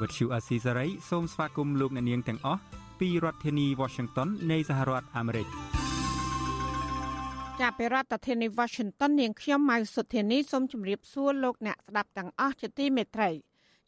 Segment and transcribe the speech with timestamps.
[0.00, 2.60] វត្តឈូអាស៊ីសេរីសូមស្វាគមន៍លោកអ្នកនាងទាំងអស់
[3.00, 5.46] ពីរដ្ឋធានី Washington នៃសហរដ្ឋអាមេរិក
[7.60, 13.30] ចាប់ពីរដ្ឋធានី Washington នាងខ្ញុំម៉ៅសុធានីសូមជម្រាបសួរលោកអ្នកស្ដាប់ទាំងអស់ជាទីមេត្រី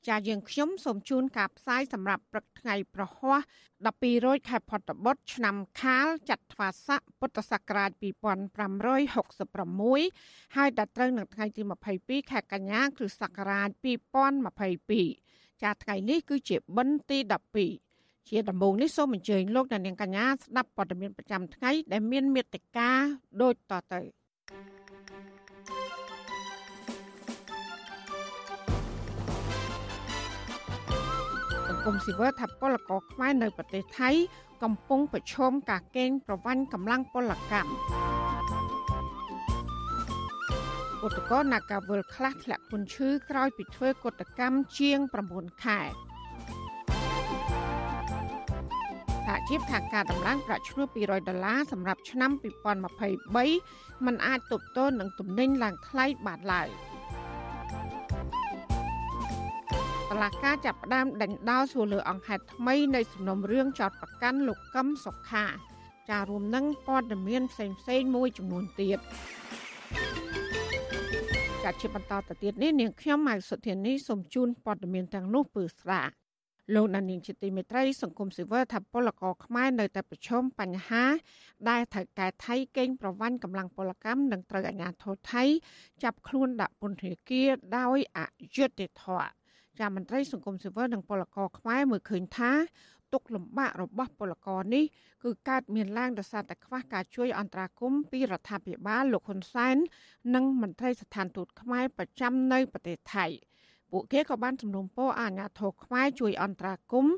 [0.08, 3.40] ចាយើងខ្ញុំសូមជូនការផ្សាយសម្រាប់ព្រឹកថ្ងៃប្រហ័ស
[3.82, 11.62] 12រោចខែផុតបុត្រឆ្នាំខាលចត្វាស័កពុទ្ធសករាជ2566ហើយដល់ត្រូវនៅថ្ងៃទី
[11.96, 13.90] 22ខែកញ្ញាគ្រិស្តសករាជ2022
[15.62, 17.18] ចាថ្ងៃនេះគឺជាបិណ្ឌទី
[17.74, 22.90] 12ជាដំបូងនេះសូមអញ្ជើញលោកអ្នកនាងកញ្ញាស្ដាប់ព័ត៌មានប្រចាំថ្ងៃដែលមានមេត្តា
[23.42, 24.00] ដូចតទៅ។
[31.86, 34.10] គមស៊ីវិលថាពលករខ្មែរនៅប្រទេសថៃ
[34.62, 38.19] កំពុងប្រឈមការកេងប្រវ័ញ្ចកម្លាំងពលកម្ម
[41.06, 44.98] ឧតកោនាការវលខ្លះធ្លាក់ពន្ធឈឺក្រោយពីធ្វើកតកម្មជាង
[45.32, 45.80] 9ខែ
[49.26, 52.30] សហជីពខាងការតម្លើងប្រាក់ឈ្នួល200ដុល្លារសម្រាប់ឆ្នាំ
[53.18, 56.68] 2023มันអាចទប់ទល់នឹងទំនិញឡើងថ្លៃបានឡើយ។
[60.10, 65.44] តឡាការចាប់ផ្ដើមដេញដោលសួរលើអង្គហេតុថ្មីនៃសំណុំរឿងចោតប្រកាន់លោកកឹមសុខា
[66.10, 68.98] ចារួមនឹងព័ត៌មានផ្សេងផ្សេងមួយចំនួនទៀត
[71.64, 76.02] ចាជាបន្តទៅទៀតនេះនាងខ្ញុំម៉ៅសុធានីសូមជូនព័ត៌មានទាំងនោះពឺស្រា
[76.74, 81.04] លោកដានីងជាទីមេត្រីសង្គមស៊ីវិលថាពលករខ្មែរនៅតែប្រឈមបញ្ហា
[81.70, 85.44] ដែលត្រូវកែថៃកេងប្រវ័ញ្ចកម្លាំងពលកម្មនិងត្រូវអាជ្ញាធរថៃ
[86.02, 88.20] ចាប់ខ្លួនដាក់ពន្ធនាគារដោយអ
[88.56, 89.30] យុត្តិធម៌
[89.78, 92.52] ចាមន្ត្រីសង្គមស៊ីវិលនិងពលករខ្មែរមើលឃើញថា
[93.12, 94.84] ទុកលំបាករបស់ពលករនេះ
[95.24, 99.76] គឺកើតមានឡើងដោយសារតែខ្វះការជួយអន្តរាគមន៍ពីរដ្ឋាភិបាលលោកហ៊ុនសែន
[100.34, 103.26] និងមន្ត្រីស្ថានទូតខ្មែរប្រចាំនៅប្រទេសថៃ
[103.90, 107.14] ពួកគេក៏បានជំនុំពរអាជ្ញាធរខ្មែរជួយអន្តរាគមន៍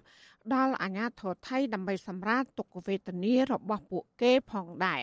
[0.54, 5.00] ដល់អាជ្ញាធរថៃដើម្បីសម្រាលទុក្ខវេទនារបស់ពួកគេផងដែរ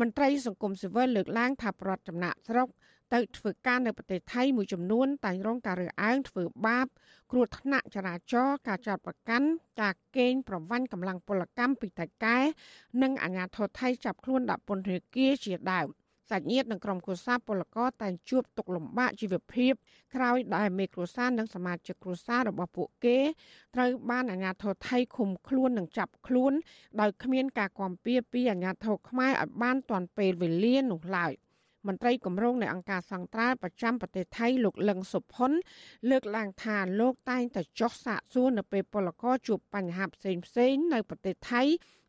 [0.00, 2.68] មន្ត្រីសង្គមស៊ីវិលលើកឡើងថាប្រវត្តិចំណាក់ស្រុក
[3.14, 6.86] ទៅធ្វើការនៅប្រទេសថៃមួយចំនួនតែងរងការរើសអើងធ្វើបាប
[7.32, 9.48] គ្រោះថ្នាក់ចរាចរណ៍ការចាត់ប្រកាន់
[9.82, 12.38] ការកេងប្រវ័ញ្ចកម្លាំងពលកម្មពីតៃកែ
[13.02, 15.88] និងអាជ្ញាធរថៃចាប់ខ្លួនដាក់ពន្ធនាគារជាដើម
[16.30, 19.72] សាច់ញាតិនិងក្រុមគ្រួសារពលករតែងជួបទុក្ខលំបាកជីវភាព
[20.14, 23.18] ក្រោយដែលមេគ្រួសារនិងសមាជិកគ្រួសាររបស់ពួកគេ
[23.74, 26.52] ត្រូវបានអាជ្ញាធរថៃឃុំខ្លួននិងចាប់ខ្លួន
[27.00, 31.32] ដោយគ្មានការគាំពៀពីអាជ្ញាធរខ្មែរឲ្យបានទាន់ពេលវេលានោះឡើយ។
[31.86, 35.50] មន្ត្រីគម្រោងនៃអង្គការសង្ត្រាល់ប្រចាំប្រទេសថៃលោកលឹងសុផុន
[36.10, 41.62] លើកឡើងថាលោកតែងតែចុះសាកសួរនៅពេលពលករជួបបញ្ហាផ្សេងផ្សេងនៅប្រទេសថៃ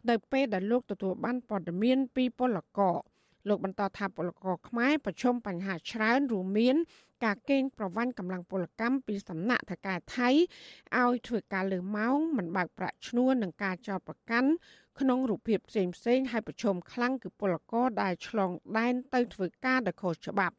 [0.10, 2.98] នៅពេលដែលលោកទទួលបានព័ត៌មានពីពលករ
[3.48, 6.76] លោកបន្តថាពលករខ្មែរប្រឈមបញ្ហាច្រើនរួមមាន
[7.26, 10.30] ការកេងប្រវ័ញ្ចកម្លាំងពលកម្មពីសំណាក់ថការថៃ
[10.98, 14.50] ឲ្យធ្វើការលើម៉ោងមិនបើកប្រាក់ឈ្នួលនិងការចោទប្រកាន់
[15.02, 20.56] ក្នុងរូបភាពផ្សេងផ្សេងហើយប្រឈមខ្លាំងគឺពលករដែលឆ្លងដែនទៅធ្វើការដោយខុសច្បាប់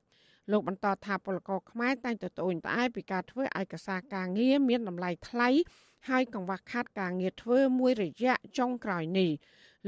[0.52, 5.48] លោកបន្តថាពលករខ្មែរតែងតែត្អូញត្អែពីការធ្វើឯកសារការងារមានតម្លៃថ្លៃ
[6.08, 9.30] ហើយកង្វះខាតការងារធ្វើមួយរយៈចុងក្រោយនេះ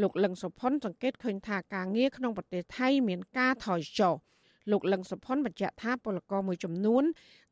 [0.03, 4.15] លោកលឹងសុផុនសង្កេតឃើញថាការងារក្នុងប្រទេសថៃមានការថយចុះ
[4.71, 7.05] លោកលឹងសុផុនបញ្ជាក់ថាពលករមួយចំនួន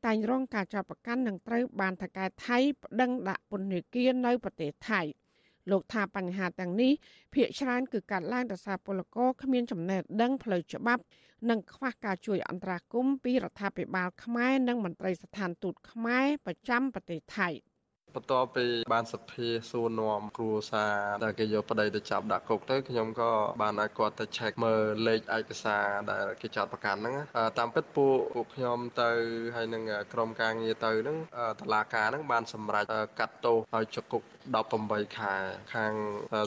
[0.07, 5.03] តែងរងការចាប់ប្រកាន់និងត្រូវបានថកែថៃប្តឹងដាក់ពន្ធនាគារនៅប្រទេសថៃ។
[5.71, 6.93] លោកថាបញ្ហាទាំងនេះ
[7.35, 11.03] ភាគច្រើនគឺកើតឡើងដោយសារពលករគ្មានចំណេះដឹងផ្លូវច្បាប់
[11.51, 17.49] និងខ្វះការជួយអន្តរាគមន៍ពីរដ្ឋាភិបាលខ្មែរនិងមន្ត្រីស្ថានទូតខ្មែរប្រចាំប្រទេសថៃ។
[18.15, 20.95] បន្ទាប់ពីបានសភាសួរនាំគ្រួសារ
[21.25, 23.33] ដែលគេយកប្តីទៅចាប់ដាក់គុកទៅខ្ញុំក៏
[23.63, 27.15] បានឲ្យគាត់ទៅ check មើលលេខឯកសារដែលគេចាត់ប្រកាន់ហ្នឹង
[27.59, 29.11] តាមពិតពួកពួកខ្ញុំទៅ
[29.57, 29.83] ហើយនឹង
[30.13, 31.17] ក្រុមការងារទៅហ្នឹង
[31.61, 32.85] តឡាការហ្នឹងបានសម្រេច
[33.19, 34.23] កាត់ទោសឲ្យចុកគុក
[34.69, 35.35] 18ខែ
[35.75, 35.93] ខាង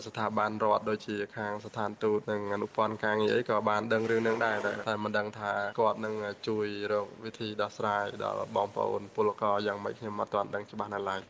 [0.05, 4.57] ស្ថាប័នរដ្ឋដូចជាខាងស្ថានទូតនិងអនុព័ន្ធការងារអីក៏បានដឹងរឿងហ្នឹងដែរ
[4.87, 6.15] តែមិនដឹងថាគាត់នឹង
[6.47, 11.21] ជួយរកវិធីដោះស្រាយដល់បងប្អូនពលករយ៉ាងម៉េចខ្ញុំមិនទាន់ដឹងច្បាស់នៅឡើយ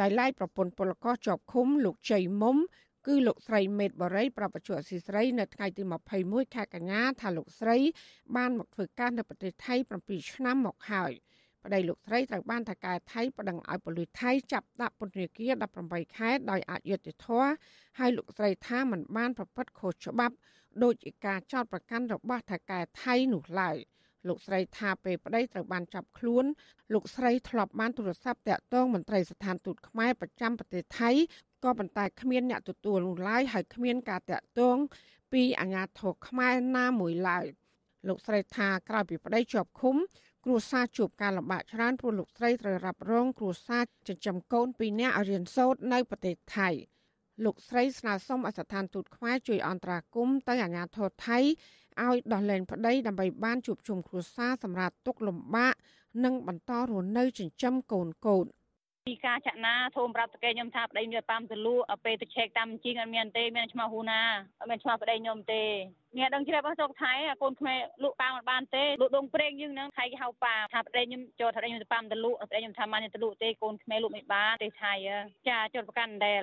[0.00, 2.56] ដោយឡែកប្រពន្ធពលករជាប់ឃុំលោកជ័យមុំ
[3.06, 5.82] គឺលោកស្រីមេតបរិយប្រពន្ធអសីស្រីនៅថ្ងៃទី
[6.18, 7.76] 21ខែកញ្ញាថាលោកស្រី
[8.36, 9.74] បានមកធ្វើការនៅប្រទេសថៃ
[10.04, 11.12] 7ឆ្នាំមកហើយ
[11.62, 15.52] បប្តីលោកស្រីត្រូវបានថកែថៃប្តឹងឲ្យប៉ូលីសថៃចាប់ដាក់ពន្ធនាគារ
[15.84, 17.50] 18ខែដោយអយុត្តិធម៌
[17.98, 20.34] ហើយលោកស្រីថាមិនបានប្រព្រឹត្តខុសច្បាប់
[20.82, 20.94] ដោយ
[21.26, 23.76] ការចោទប្រកាន់របស់ថកែថៃនោះឡើយ
[24.28, 26.44] លោកស្រីថាពេលប្តីត្រូវបានចាប់ខ្លួន
[26.94, 31.10] លោកស្រីធ្លាប់បានទូរស័ព្ទតាក់ទងមន្ត្រីស្ថានទូតខ្មែរប្រចាំប្រទេសថៃ
[31.64, 34.76] ក៏ប៉ុន្តែគ្មានអ្នកទទួលនោះឡើយហើយគ្មានការតាក់ទង
[35.32, 37.46] ពីអាជ្ញាធរខ្មែរណាមួយឡើយ
[38.08, 39.96] លោកស្រីថាក្រោយពីប្តីជាប់ឃុំ
[40.44, 46.68] គ្រួសារជួបការលំបាកច្រើនព្រោះលោកស្រីត្រូវរ៉ាប់រងគ្រួសារចិញ្ចឹមកូនពីរនាក់ឲ្យរៀនសូត្រនៅប្រទេសថៃ
[47.44, 51.38] លោកស្រីស្នើសុំឲ្យស្ថានទូតខ្មែរជួយអន្តរាគមន៍ទៅអាជ្ញាធរថៃ
[52.06, 55.74] ឲ្យដោះលែងប្តីដើម្បីបានជួបជុំគ្រួសារសម្រាប់ទុកលំបាក
[56.24, 58.46] និងបន្តរស់នៅចិញ្ចឹមកូនកូន
[59.08, 61.74] ពីការចាក់ណាធំប្រាប់តកែខ្ញុំថាប្តីមានប៉ាំទលូ
[62.04, 64.20] ពេលទៅឆែកតាមជីងអត់មានទេមានឈ្មោះហ៊ូណា
[64.60, 65.62] អត់មានឈ្មោះប្តីខ្ញុំទេ
[66.16, 67.12] អ្នកដឹងជ្រាបរបស់ស្រុកថៃ
[67.42, 74.92] កូនខ្មែរលក់ប៉ាមិនបានទេលក់ដងព្រេងយើងហ្នឹងថៃគេហៅប៉ាថាប្តីខ្ញុំចូលថាប្តីខ្ញុំទៅប៉ាំទលូប្តីខ្ញុំថាមិនទៅលក់ទេកូនខ្មែរលក់មិនបានទេថៃ
[75.48, 76.42] ចាចូលប្រកាន់ដែល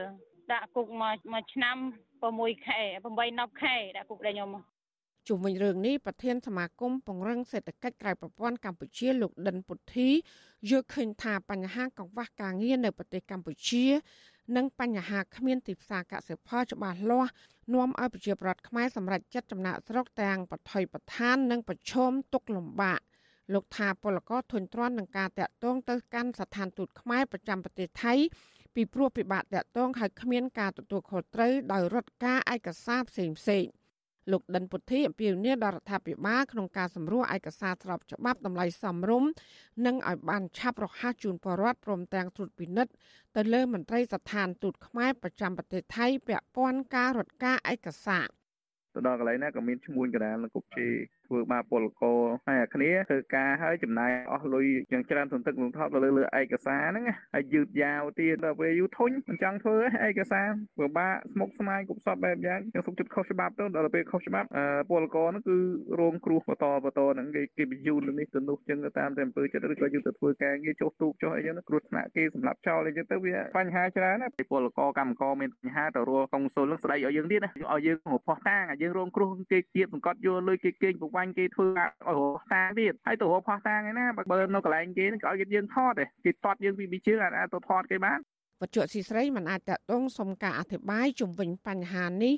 [0.52, 1.78] ដាក់គុកមួយមួយឆ្នាំ
[2.22, 4.50] 6ខែ8 10ខែដាក់គុកប្តីខ្ញុំ
[5.28, 10.10] ជុំវិញរឿងនេះប្រធានសមាគមពង្រឹងសេដ្ឋកិច្ចក្រៅប្រព័ន្ធកម្ពុជាលោកដិនពុទ្ធី
[10.70, 13.86] យល់ឃើញថាបញ្ហាកង្វះការងារនៅប្រទេសកម្ពុជា
[14.56, 17.32] និងបញ្ហាគ្មានទីផ្សារកសិផលច្បាស់លាស់
[17.74, 23.00] នាំឲ្យប្រជាប្រដ្ឋខ្មែរសម្រេចចិត្តចំណាក់ស្រុកទាំងបថុយបឋាននិងប្រឈមទុកលំបាក
[23.54, 28.14] លោកថាពលករធុញទ្រាន់នឹងការតាក់ទងទៅកាន់ស្ថានទូតខ្មែរប្រចាំប្រទេសថៃ
[28.76, 33.66] ពីព្រោះពិបាកតាក់ទងហើយគ្មានការទទួលខុសត្រូវដោយរដ្ឋការឯកសារផ្សេងផ្សេង
[34.32, 39.30] លោកដិនពុទ្ធីអំពាវនាវដល់រដ្ឋាភិបាលក្នុងការសម្រួលឯកសារស្របច្បាប់តម្លៃសមរម្យ
[39.86, 42.92] និងឲ្យបានឆាប់រហ័សជូនប្រជាពលរដ្ឋព្រមទាំងត្រួតពិនិត្យ
[43.36, 48.28] ទៅលើមន្ត្រីស្ថានទូតខ្មែរប្រចាំប្រទេសថៃពាក់ព័ន្ធការរត់ការឯកសារ
[48.96, 50.88] ទៅដល់កន្លែងណាក៏មានឈ្មោះកណ្ដាលនិងគប់ជេ
[51.28, 59.78] ធ្វើបាបពលករហើយអាគ្នាធ្វើការហើយចំណាយអស់លុយយ៉ាងច្រើនសន្តិកលំថប់ទៅលើលើឯកសារហ្នឹងហើយយឺតយ៉ាវទៀតដល់ពេលយូរធុញមិនចង់ធ្វើ
[60.08, 60.48] ឯកសារ
[60.80, 64.48] ពិបាកស្មុគស្មាញគប់សពបែបយ៉ាងយ៉ាងសុខចិត្តខុសច្បាប់ទៅដល់ពេលខុសច្បាប់
[64.90, 65.58] ពលករហ្នឹងគឺ
[66.00, 88.20] រងគ្រោះបន្តបន្តហ្នឹងគេគេបញ្យូននេះទៅនោះចឹងតាមតែអំពើចិត្តឬក៏យើងទៅធ្វើការងារចុះទូកចុះអីចឹងគ្រោះថ្នាក់គេសម្រាប់ចោលអីចឹងទៅវាបញ្ហាច្រើនណាពលករកម្មករមានបញ្ហាទៅរកកុងស៊ុលនឹងស្ដីឲ្យយើងទៀតណាឲ្យយើងរកផោះតាងឲ្យយើងរងគ្រោះគេគៀបសង្កត់យកលុយគេគេងប្រវាញ់គេធ្វើឲ្យរកតាងទៀតហើយទៅរកផោះតាងឯណាបើនៅកន្លែងគេក៏ឲ្យយើងថតដែរគេតតយើងពីពីជើងអាចទៅថតគេបាន
[88.62, 92.36] វត្ថុស៊ីស្រីមិនអាចតតងសុំការអធិប្បាយជំវិញបញ្ហានេះ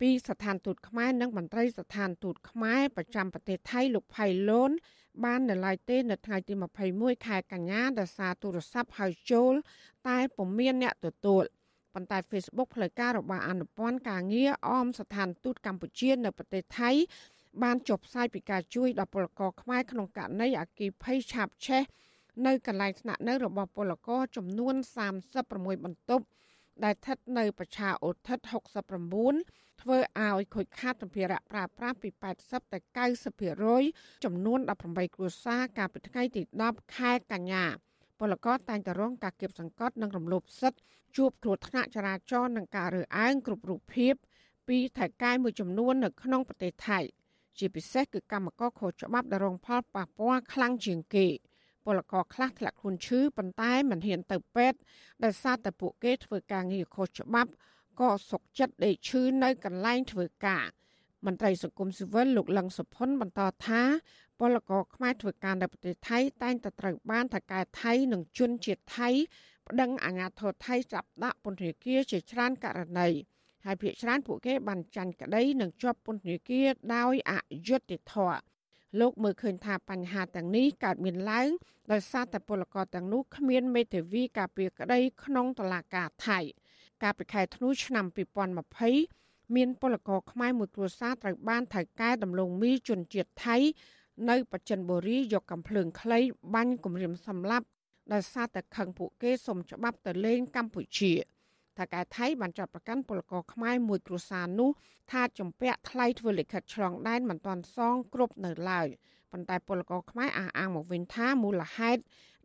[0.00, 4.70] ពីស្ថានទូតខ្មែរនិងមន្ត្រីស្ថានទូតខ្មែរប្រចាំប្រទេសថៃលោកផៃឡូន
[5.24, 6.54] បាននៅឡើយទេនៅថ្ងៃទី
[6.90, 9.54] 21ខែកញ្ញាដោយសារទូរស័ព្ទហៅចូល
[10.08, 11.44] តែពុំមានអ្នកទទួល
[11.94, 16.90] ប៉ុន្តែ Facebook ផ្លូវការរបស់អនុព័ន្ធការងារអមស្ថានទូតកម្ពុជានៅប្រទេសថៃ
[17.62, 21.82] បានចុះផ្សាយពីការជួយដល់ពលករខ្មែរក្នុងករណីអគិភ័យឆាបឆេះ
[22.46, 24.74] នៅកន្លែងស្នាក់នៅរបស់ពលករចំនួន
[25.30, 26.24] 36បន្ទប់
[26.84, 28.38] ដែលស្ថិតនៅប្រឆាអូថិត
[29.10, 32.08] 69ធ្វើឲ្យខូចខាតសម្ភារៈប្រើប្រាស់ពី
[32.42, 32.78] 80ទៅ
[33.46, 34.58] 90%ចំនួន
[34.88, 37.64] 18គ្រួសារកាលពីថ្ងៃទី10ខែកញ្ញា
[38.20, 40.80] ពលករតែងតែរងការគៀបសង្កត់និងរំលោភសិទ្ធិ
[41.16, 44.14] ជួបគ្រោះថ្នាក់ចរាចរណ៍និងការរើសអើងគ្រប់រូបភាព
[44.68, 47.00] ពីថៃកែមួយចំនួននៅក្នុងប្រទេសថៃ
[47.58, 51.26] ជាពិសេសគឺកម្មករខុសច្បាប់ដែលរងផលប៉ះពាល់ខ្លាំងជាងគេ
[51.84, 54.78] ពលករខ្លះធ្លាក់ខ្លួនឈឺប៉ុន្តែមិនហ៊ានទៅពេទ្យ
[55.24, 57.50] ដោយសារតែពួកគេធ្វើការងារខុសច្បាប់
[58.00, 60.66] ក៏សុកចិត្តដេកឈឺនៅកន្លែងធ្វើការ
[61.26, 63.82] មន្ត្រីសង្គមស៊ីវិលលោកលឹងសុផុនបន្តថា
[64.40, 69.08] ពលករខ្មែរធ្វើការនៅប្រទេសថៃតែងតែត្រូវបានថកែថៃនិងជនជាតិថៃ
[69.68, 73.08] ប្តឹងអាជ្ញាធរថៃចាប់ដាក់ពន្ធនាគារជាច្រើនករណី
[73.64, 77.32] ហើយភាគច្រើនពួកគេបានចាញ់ក្តីនិងជាប់ពន្ធនាគារដោយអ
[77.68, 78.40] យុត្តិធម៌
[79.00, 81.48] លោកមើលឃើញថាបញ្ហាទាំងនេះកើតមានឡើង
[81.92, 86.38] ដោយសារតែពលករទាំងនោះគ្មានមេធាវីការពារក្តីក្នុងតុលាការថៃ
[87.02, 88.04] កាលពីខែធ្នូឆ្នាំ
[88.80, 93.56] 2020មានពលករខ្មែរមួយគ្រួសារត្រូវបានថៅកែដំឡូងមីជនជាតិថៃ
[94.30, 96.20] នៅបច្ចិនបុរីយកកំភ្លើងខ្លី
[96.54, 97.66] បាញ់គំរាមសម្លាប់
[98.12, 101.12] ដោយសារតែខឹងពួកគេសុំច្បាប់ទៅលេងកម្ពុជា
[101.78, 104.70] ថាកែថៃបានចាត់ប្រកាន់ពលករខ្មែរមួយគ្រួសារនោះ
[105.12, 108.88] ថាចំពាក់ថ្លៃធ្វើលិខិតឆ្លងដែនមិនទាន់សងគ្រប់នៅឡើយ
[109.32, 112.00] ប៉ុន្តែពលករខ្មែរអះអាងមកវិញថាមូលហេតុ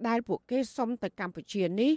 [0.08, 1.92] ដែលពួកគេសុំទៅកម្ពុជានេះ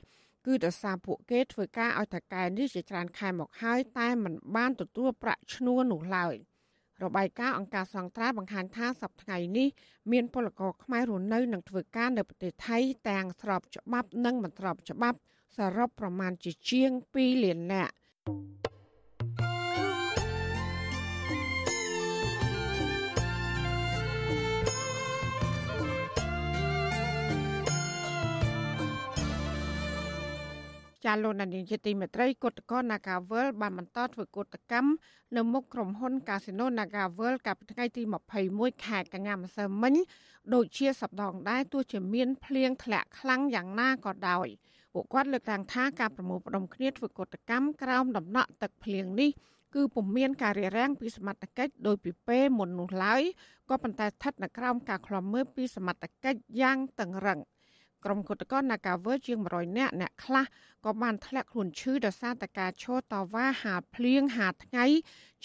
[0.47, 6.37] គឺដោយសារពួកគេធ្វើការឲ្យថកែនេះជាច្រើនខែមកហើយតែមិនបានទទួលប្រាក់ឈ្នួលនោះឡើយ។
[7.05, 9.69] របាយការណ៍អង្គការសង្ត្រាបង្ហាញថាសប្តាហ៍នេះ
[10.13, 15.19] មានពលករខ្មែររស់នៅនិងធ្វើការនៅប្រទេសថៃទាំងស្របច្បាប់និងមិនស្របច្បាប់
[15.57, 17.95] សរុបប្រមាណជាជាង2លាននាក់
[31.05, 34.90] ចាលោកនាយកទីមេត្រីគតកោ Nagavel បានបន្តធ្វើកតកម្ម
[35.37, 38.02] នៅមុខក្រុមហ៊ុន Casino Nagavel កាលពីថ្ងៃទី
[38.45, 39.95] 21ខែកញ្ញាម្សិលមិញ
[40.55, 44.49] ដូចជាសប្ដងដែរទោះជាមានភ្លៀងធ្លាក់ខ្លាំងយ៉ាងណាក៏ដោយ។
[44.92, 49.30] ពួកគាត់លើកឡើងថាការប្រមូលផ្ដុំគ្នាធ្វើកោតកម្មក្រោមដំណក់ទឹកភ្លៀងនេះ
[49.75, 53.23] គឺពុំមានការរារាំងពីសមត្ថកិច្ចដោយពីពេលមុននោះឡើយ
[53.71, 57.40] ក៏ប៉ុន្តែស្ថិតនៅក្រោមការឃ្លាំមើលពីសមត្ថកិច្ចយ៉ាងតឹងរឹង
[58.04, 60.45] ក្រុមគុតកោ Nagaver ជាង100នាក់អ្នកខ្លះ
[60.85, 64.85] ក៏បានធ្លាក់ខ្លួនឈឺដោយសារតែការឈរតវ៉ាហាភ្លៀងហាថ្ងៃ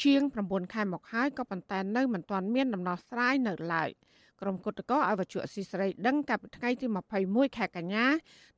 [0.04, 3.90] ជាង9ខែមកហើយក៏ប៉ុន្តែនៅមិនទាន់មានដំណោះស្រាយនៅឡើយ
[4.42, 6.88] ក្រុមគុតកោឲ្យវត្ថុអសីស្រីដឹងកាលពីថ្ងៃទី
[7.22, 8.06] 21ខែកញ្ញា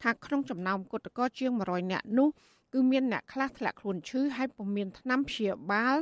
[0.04, 2.30] ថាក្នុងចំណោមគុតកោជាង100នាក់នោះ
[2.74, 5.98] គឺមានអ្នកខ្លះធ្លាក់ខ្លួនឈឺហើយពុំមានថ្នាំព្យាបាល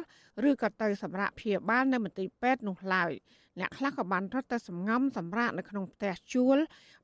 [0.50, 3.12] ឬក៏ទៅសម្រាប់ព្យាបាលនៅមន្ទីរពេទ្យនោះឡើយ
[3.60, 6.58] អ្នកខ្លះក៏បានរត់ទៅសំងំសម្រាកនៅក្នុងផ្ទះជួល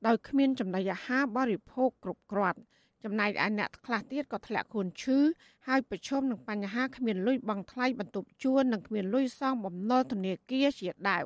[0.07, 2.59] ដោយគ្មានចំណីអាហារបរិភោគគ្រប់គ្រាន់
[3.03, 5.17] ចំណែកឯអ្នកខ្លះទៀតក៏ធ្លាក់ខ្លួនឈឺ
[5.67, 11.25] ហើយប្រឈមនឹងបញ្ហាគ្មានលុយបង់ថ្លៃបន្ទប់ជួលនិងគ្មានលុយសងបំណុលធនាគារជាដើម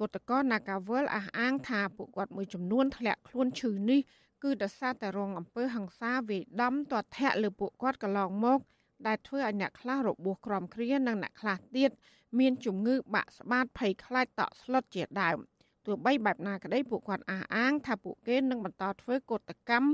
[0.00, 4.00] កោតកោ Nagawal អះអាងថាពួកគាត់មួយចំនួនធ្លាក់ខ្លួនឈឺនេះ
[4.42, 8.58] គឺដោយសារតែរងអំពើហិង្សាវាយដំទាត់ធាក់លើពួកគាត់កន្លងមក
[9.06, 11.90] ដែលធ្វើឲ្យអ្នកខ្លះរបួសក្រំគ្រានិងអ្នកខ្លះទៀត
[12.38, 15.38] មានជំងឺបាក់ស្បាតភ័យខ្លាចតក់ស្លុតជាដើម
[15.86, 19.90] ទោះបីបែបណាក្តីពួកគាត់អះអាង ថាពួកគេនឹងបន្តធ្វើកោតកម្ម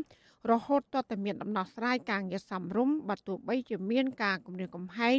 [0.51, 5.19] រហូតទាល់តែមានដំណោះស្រាយការងារសមរម្យបើទោះបីជាមានការគំរាមកំហែង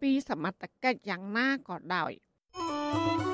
[0.00, 2.12] ពីសមត្ថកិច្ចយ៉ាងណាក៏ដោយ
[2.94, 3.33] thank you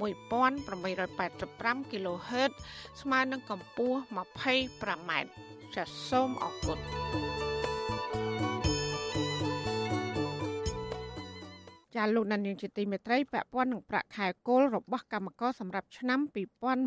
[0.00, 2.52] 1885 kHz
[3.00, 5.10] ស្មើនឹងកម្ពស់ 25m
[5.74, 6.78] ចាសសូមអរគុណ
[11.94, 16.20] ចាលោកនានីជាទីមេត្រីពាក់ព័ន្ធនឹងប្រាក់ខែគោលរបស់កម្មករសម្រាប់ឆ្នាំ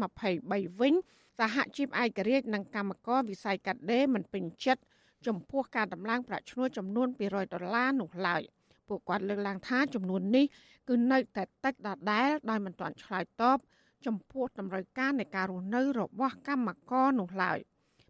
[0.08, 0.94] 2023វិញ
[1.40, 4.82] សហជីពឯករាជ្យនិងកម្មករវិស័យកាត់ដេរមិនពេញចិត្ត
[5.28, 8.42] ចំពោះការដំឡើងប្រាក់ឈ្នួលចំនួន200ដុល្លារនោះឡើយ
[8.88, 10.46] ពួកគាត់លើកឡើងថាចំនួននេះ
[10.88, 13.58] គឺនៅតែតិចដដែលដោយមិនទាន់ឆ្លើយតប
[14.06, 17.60] ចំពោះតម្រូវការនៃការរស់នៅរបស់កម្មករនោះឡើយ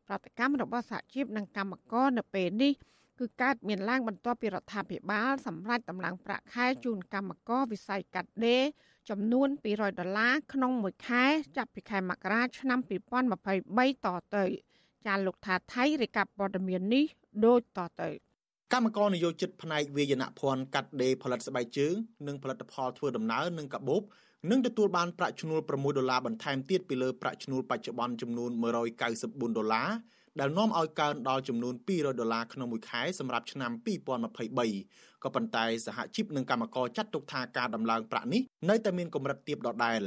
[0.08, 2.74] ប្រតិកម្មរបស់សហជីពនិងកម្មករនៅពេលនេះ
[3.20, 8.64] គឺកើតមានឡើងបន្ទាប់ពីរដ្ឋាភិបាលសម្រេចតម្លើងប្រាក់ខែជូនកម្មករវិស័យកាត់ដេរ
[9.10, 11.24] ចំនួន200ដុល្លារក្នុងមួយខែ
[11.58, 14.46] ចាប់ពីខែមករាឆ្នាំ2023តទៅ
[15.06, 17.06] ចាលោកថាថៃរាយការណ៍ព័ត៌មាននេះ
[17.46, 18.10] ដូចតទៅ
[18.74, 21.94] កម្មករនយោជិតផ្នែកវាយនភ័ណ្ឌកាត់ដេរផលិតស្បែកជើង
[22.28, 24.02] និងផលិតផលធ្វើដំណើរនិងកាបូប
[24.52, 28.52] នឹងទទួលបានប្រាក់ឈ្នួល6ដុល្លារបន្ថែមទៀតពីលើប្រាក់ឈ្នួលបច្ចុប្បន្នចំនួន
[29.04, 29.90] 194ដុល្លារ
[30.40, 33.72] ដែលនាំឲ្យកើនដល់ចំនួន200ដុល្លារក្នុងមួយខែសម្រាប់ឆ្នាំ
[34.48, 40.02] 2023ក៏ប៉ុន្តែសហជីពនិងកម្មករចាត់ទុកថាការដំឡើងប្រាក់នេះនៅតែមានកម្រិតទាបដដែល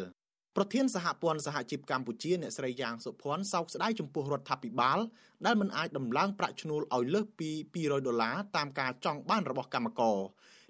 [0.56, 4.98] ប្រធានសហព័ន្ធសហជីពកម្ពុជាអ្នកស្រីយ៉ាងសុភ័ណ្ឌសោកស្ដាយចំពោះរដ្ឋាភិបាល
[5.46, 10.18] ដែលមិនអាចដំឡើងប្រាក់ឈ្នួលឲ្យលើសពី200ដុល្លារតាមការចង់បានរបស់កម្មករ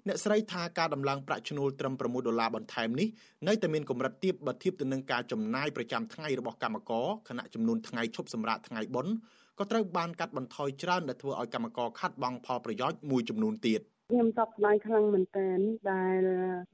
[0.07, 3.07] អ្នកស្រីថាការដំឡើងប្រាក់ឈ្នួលត្រឹម6ដុល្លារបន្ថែមនេះ
[3.47, 9.13] នៅតែមានកម្រិតទាបបើធៀបទៅនឹងការចំណាយប្រចាំថ្ងៃរបស់កម្មករខណៈចំនួនថ្ងៃឈប់សម្រាកថ្ងៃបុណ្យ
[9.59, 15.59] ក៏ត្រូវបានកាត់បន្ថយច្រើនដែលធ្វើឲ្យកម្មករខាត់បង់ផលប្រយោជន៍មួយចំនួនទៀត។ ខ្ញុំសោកស្ដាយខ្លាំងមែនទែន
[15.91, 16.17] ដែល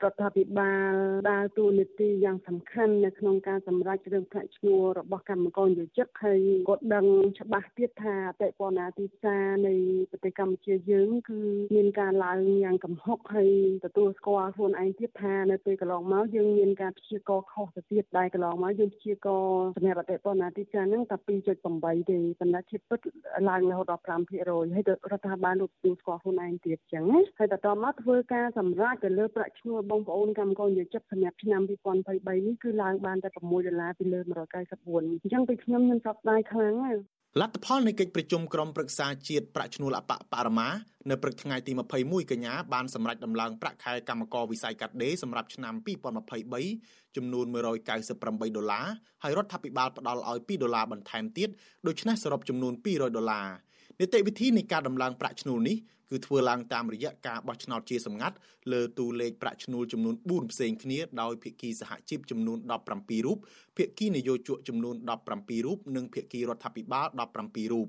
[0.04, 0.94] រដ្ឋាភិបាល
[1.32, 7.06] ដើរតួនាទីយ៉ាងសំខាន់នៅក្នុងការសម្រេចរឿងប្រាក់ឈ្នួលរបស់កម្មករនិយោជិតហើយក៏ដឹង
[7.40, 9.74] ច្បាស់ទៀតថាអតិពលនាទីផ្សារនៃ
[10.12, 11.40] ប្រទេសកម្ពុជាយើងគឺ
[11.76, 13.52] មានការឡើងយ៉ាងកំហុកហើយ
[13.86, 21.72] ទទួលស្គាល់ខ្លួនឯងទៀតថានៅពេលកន្លងមកយើងមានការព្យាករខុសទៅទៀតដែលកន្លងមកយើងព្យាករសម្រាប់អតិពលនាទីផ្សារហ្នឹងតែ2.8ទេប៉ុ
[22.48, 23.00] ន្តែជាពិត
[23.50, 31.62] ឡើងរហូតដល់5%ហើយរដ្ឋាភិបាលលោកទទួលស្គាល់ខ្លួនឯងទៀតអញ្ចឹងណាហើយបន្តមកធ្វើការសម្រេចទៅលើប្រាក់ឈ្នួលបងប្អូនកម្មករនិយោជិតសម្រាប់ឆ្នាំ
[32.04, 34.20] 2023នេះគឺឡើងបានតែ6ដុល្លារពីលើ
[34.66, 37.02] 194អញ្ចឹងពីខ្ញុំខ្ញុំសោកស្ដាយខ្លាំងណាស់
[37.42, 40.70] លទ្ធផលនៃកិច្ចប្រជុំក្រុមប្រឹក្សាជាតិប្រាក់ឈ្នួលអបបរមា
[41.10, 45.74] នៅព្រឹកថ្ងៃទី21កញ្ញាបានសម្រេចដំឡើងប្រាក់ខែកម្មករវិស័យកាត់ដេរសម្រាប់ឆ្នាំ
[46.46, 47.46] 2023ចំនួន
[47.96, 48.88] 198ដុល្លារ
[49.24, 51.50] ហើយរដ្ឋាភិបាលផ្ដល់ឲ្យ2ដុល្លារបន្ថែមទៀត
[51.88, 53.48] ដូច្នេះសរុបចំនួន200ដុល្លារ
[54.00, 55.78] នីតិវិធីនៃការដំឡើងប្រាក់ឈ្នួលនេះ
[56.10, 58.36] គឺធ្វើឡើងតាមរយៈការបោះឆ្នោតជាសម្ងាត់
[58.72, 62.58] លើតួលេខប្រាក់ឈ្នួលចំនួន4ផ្សេងគ្នាដោយភាគីសហជីពចំនួន
[62.92, 63.38] 17រូប
[63.78, 64.96] ភាគីនយោជកចំនួន
[65.32, 67.08] 17រូបនិងភាគីរដ្ឋាភិបាល
[67.40, 67.88] 17រូប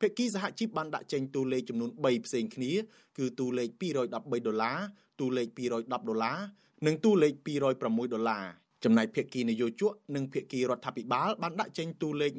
[0.00, 2.72] ភាគីសហជីពបានដាក់ចេញតួលេខចំនួន3ផ្សេងគ្នា
[3.18, 4.78] គឺតួលេខ213ដុល្លារ
[5.20, 6.38] តួលេខ210ដុល្លារ
[6.86, 7.32] និងតួលេខ
[7.76, 8.44] 206ដុល្លារ
[8.84, 12.32] ចំណែកភាគីនយោជកនិងភាគីរដ្ឋាភិបាលបានដាក់ចេញតួលេខ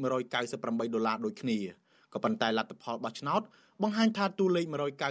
[0.44, 1.60] 198ដុល្លារដូចគ្នា
[2.14, 3.42] ក៏ប៉ុន្តែលទ្ធផលបោះឆ្នោត
[3.84, 4.66] បង្ហាញថាតួលេខ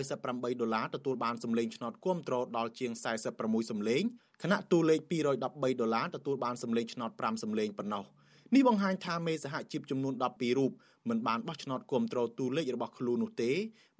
[0.08, 2.90] 198ដុល្លារទទួលបានសម្លេងឆ្នោតគ្រប់គ្រងដល់ជាង
[3.32, 4.02] 46សម្លេង
[4.42, 8.04] ខណៈតួលេខ213ដុល្លារទទួលបានសម្លេងឆ្នោត5សម្លេងប៉ុណ្ណោះ
[8.54, 10.72] នេះបង្ហាញថាមេសហជីពចំនួន12រូប
[11.08, 13.50] មិនបានបោះឆ្នោតគ្រប់គ្រងតួលេខរបស់ខ្លួននោះទេ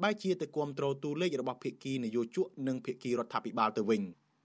[0.03, 4.03] បែរជាទៅគ្រប់គ្រងតួលេខរបស់ភាគីនយោជកនិងភាគីរដ្ឋាភិបាលទៅវិញ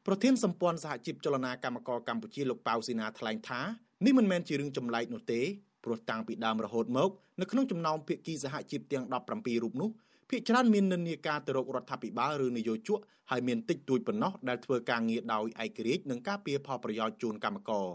[0.08, 3.62] ប្រធានសម្ព័ន្ធសហជីពចលនាកម្មករកម្ពុជាលោកប៉ៅស៊ីណាថ្លែងថា
[4.06, 5.42] នេះមិនមែនជារឿងចម្លែកនោះទេ
[5.84, 7.10] ព្រោះតាំងពីដើមរហូតមក
[7.42, 9.90] នៅក្នុងចំណោមភាគីសហជីពទាំង17រូបនោះ
[10.30, 13.00] ភាគច្រើនមាននិន្នាការទៅរករដ្ឋាភិបាលឬនយោជក
[13.32, 17.88] ហើយមានតិចតួចប៉ុណ្ណោះដែលធ្វើការងារដោយឯករាជ្យនិងការពារផលប្រយោជន៍ជូនកម្មករ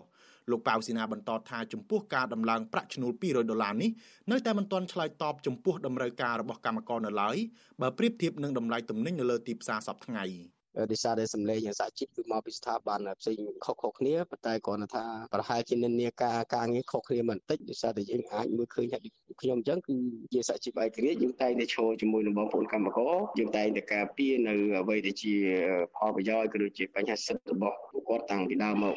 [0.50, 3.90] លោកប៉ៅស៊ីណាបន្តថាចំពោះការដំឡើងប្រាក់ឈ្នួល200ដុល្លារនេះ
[4.30, 7.36] នៅតែមិនទាន់ឆ្លើយតបចំពោះតម្រូវការរបស់កម្មករនៅឡើយ
[7.80, 10.24] បើប្រៀបធៀបនឹងតម្លៃទំនិញនៅលើទីផ្សារសប្តាហ៍ថ្ងៃ។
[10.90, 15.04] ដោយសារតែសម្លេងសហជីពគឺមកពីស្ថាប័នផ្សេងខុសៗគ្នាប៉ុន្តែគ្រាន់តែថា
[15.34, 18.98] ប្រហែលជានិន្នាការការងារខុសគ្នាបន្តិចដោយសារតែយើងអាចមើលឃើញថា
[19.40, 19.94] ខ្ញុំអញ្ចឹងគឺ
[20.32, 25.34] ជាសហជីពឯករាជ្យយើងតែងតែឈរជាមួយនឹងបងប្អូនកម្មករយើងតែងតែការពារនៅអ្វីដែលជា
[25.96, 28.96] ផលប្រយោជន៍ក៏ដូចជាបញ្ហាសិទ្ធិរបស់ពួកគាត់តាំងពីដើមមក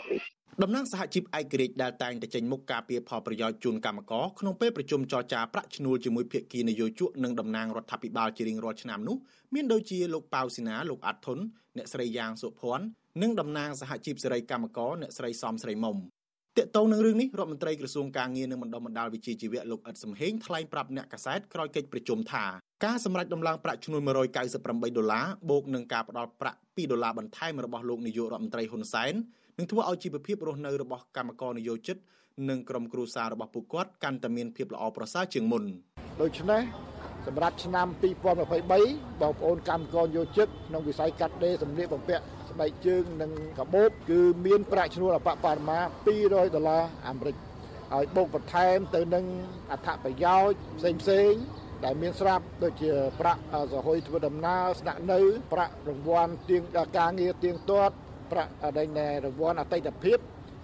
[0.59, 9.17] តំណាងសហជីពឯករាជ្យដែលតែងតែចេញមុខការពារផលប្រយោជន៍ជូនកម្មករក្នុងពេលប្រជុំចរចាប្រាក់ឈ្នួលជាមួយភាគីនយោជកនិងតំណាងរដ្ឋាភិបាលជារៀងរាល់ឆ្នាំនោះ
[9.53, 11.39] មានដូចជាលោកប៉ៅស៊ីណាលោកអាត់ធុន
[11.77, 12.85] អ្នកស្រីយ៉ាងសុភ័ណ្ឌ
[13.21, 15.97] និងតំណាងសហជីពសេរីកម្មករអ្នកស្រីសំស្រីមុំ
[16.57, 22.45] ទាក់ទងនឹងរឿងនេះរដ្ឋមន្ត្រីក្រសួងការងារនិងបណ្ដុំបណ្ដាលវិជ្ជាជីវៈលោកអ៊ិតសំហេងថ្លែងប្រាប់អ្នកកាសែតក្រោយកិច្ចប្រជុំថា
[22.85, 24.01] ការសម្រេចដំឡើងប្រាក់ឈ្នួល
[24.49, 29.13] 198ដុល្លារបូកនឹងការផ្ដល់ប្រាក់2ដុល្លារបន្ថែមរបស់លោកនាយករដ្ឋមន្ត្រីហ៊ុនសែន
[29.57, 31.97] នឹងធ្វើឲ្យជីវភាពរស់នៅរបស់កម្មករនិយោជិត
[32.49, 35.63] និងក្រុមគ្រួសាររបស់ពួកគាត់កាន់តែមានភាពល្អប្រសើរជាងមុន
[36.21, 36.61] ដូច្នេះ
[37.27, 45.79] សម្រាប់ឆ្នាំ2023បងប្អូនកម្មករយោជិតក្នុងវិស័យកាត់ដេរសម្លៀកបំពាក់ស្បែកជើងនិងកាបូបគឺមានប្រាក់ឈ្នួលអបបរមា
[46.15, 47.35] 200ដុល្លារអាមេរិក
[47.93, 49.25] ហើយបូកបន្ថែមទៅនឹង
[49.71, 51.31] អត្ថប្រយោជន៍ផ្សេងផ្សេង
[51.85, 53.41] ដែលមានស្រាប់ដូចជាប្រាក់
[53.73, 55.19] សហយធ្វើដំណើរស្នាក់នៅ
[55.53, 56.61] ប្រាក់រង្វាន់ទៀង
[56.97, 57.95] ការងារទៀងទាត់
[58.31, 60.19] ប្រាក់ដែលរង្វាន់អតីតភាព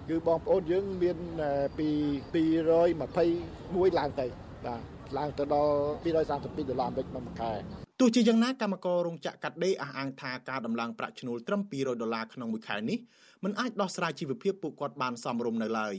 [0.10, 1.18] គឺបងប្អូនយើងមាន
[1.78, 4.26] ពី221ឡើងទៅ
[4.66, 4.82] បាទ
[5.18, 7.54] ឡើងទៅដល់232ដុល្លារអាមេរិកមួយខែ
[8.00, 12.98] ទោះជាយ៉ាងណាកម្មកររោងចក្រកាត់ដេរអះអាងថាការដំឡើងប្រាក់ឈ្នួលត្រឹម200ដុល្លារក្នុងមួយខែនេះ
[13.44, 15.96] មិនអាចដោះស្រាយជីវភាពពួកគាត់បានសមរម្យនៅឡើយ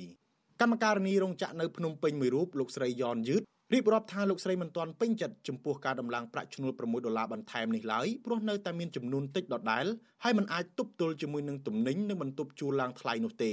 [0.60, 9.86] កម្មការនីរោងចក្រនៅភ្នំពេញមួយរូបលោកស្រីយ៉នយឺត រៀបរាប់ថាលោកស្រីមិនទាន់ពេញចិត្តចំពោះការដំឡើងប្រាក់ឈ្នួល6ដុល្លារបន្ថែមនេះឡើយព្រោះនៅតែមានចំនួនតិចដដែល
[10.24, 13.52] ហើយមិនអាចទប់ទល់ជាមួយនឹងទំនិញនិងបន្ទប់ជួលឡើងថ្លៃនោះទេ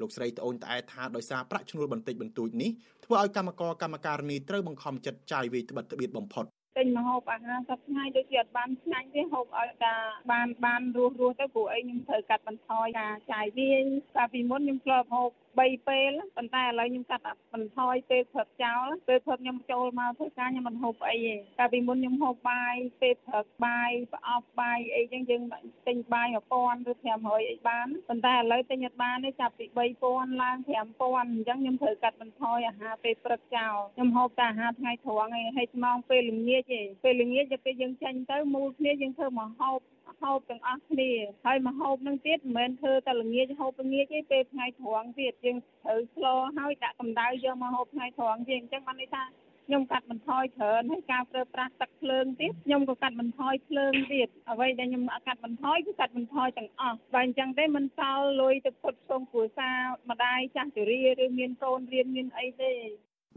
[0.00, 2.70] លោកស្រីត្អូញត្អែថាដោយសារប្រាក់ឈ្នួលបន្តិចបន្តួចនេះ
[3.04, 6.44] ធ្វើឲ្យកម្មករកម្មការនីត្រូវបង្ខំចិត្តចាយវាយត្បិតត្បៀតបំផុត
[6.78, 9.94] ទិញម្ហូបអាហារសប្ថ្ងៃដូចជាអត់បានឆ្ងាញ់ទេហូបឲ្យតែ
[10.32, 13.82] បានបានរស់រស់ទៅព្រោះអីខ្ញុំត្រូវកាត់បន្ថយការចាយវាយ
[14.16, 15.30] កាលពីមុនខ្ញុំធ្លាប់ហូប
[15.62, 25.42] 3ពេលប៉ុន្តែឥឡូវខ្ញុំកាត់បន្ថយពេលព្រឹកចោលពេលព្រឹកខ្ញុំចូលមកធ្វើការខ្ញុំមិនហូបអីទេកាលពីមុនខ្ញុំហូបបាយពេលព្រឹកបាយប្រអប់បាយអីចឹងយើង
[25.88, 29.66] ទិញបាយ1000ឬ500អីបានប៉ុន្តែឥឡូវទិញអត់បានទេចាប់ពី
[30.04, 39.78] 3000ឡើង5000អញ្ចឹងខ្ញុំត្រូវកាត់បន្ថយអាហារពេលព្រឹកចោលខ្ញុំហូបតែអាហារថ្ងៃត្រង់ឯងហើយម៉ោងពេលល្ងាចទេពេលល្ងាចទៅពេលយើងចេញទៅមូលគ្នាយើងធ្វើមកហូប
[40.22, 41.10] ហូបទាំងអស់គ្នា
[41.46, 46.26] ហើយមកហូបនឹងទៀតមិនមែនធ្វើតែល្ងាចហូបល្ងាចទេពេលថ្ងៃត្រង់ទៀតយើងត្រូវស្ល
[46.58, 49.24] ហើយដាក់កម្ដៅយកមកហូបថ្ងៃត្រង់ទៀតអញ្ចឹងបានន័យថា
[49.66, 59.76] ខ្ញុំកាត់បន្ថយច្រើនហើយការប្រើប្រាស់ទឹកភ្លើងទៀតខ្ញុំក៏កាត់បន្ថយភ្លើងទៀតអ្វីដែលខ្ញុំកាត់បន្ថយគឺកាត់បន្ថយទាំងអស់បើអញ្ចឹងទេមិនសល់លុយទៅផ្គត់ផ្គង់គ្រួសារ
[60.10, 62.72] ម្ដាយចាស់ជរាឬមានកូនរៀនមានអីទេ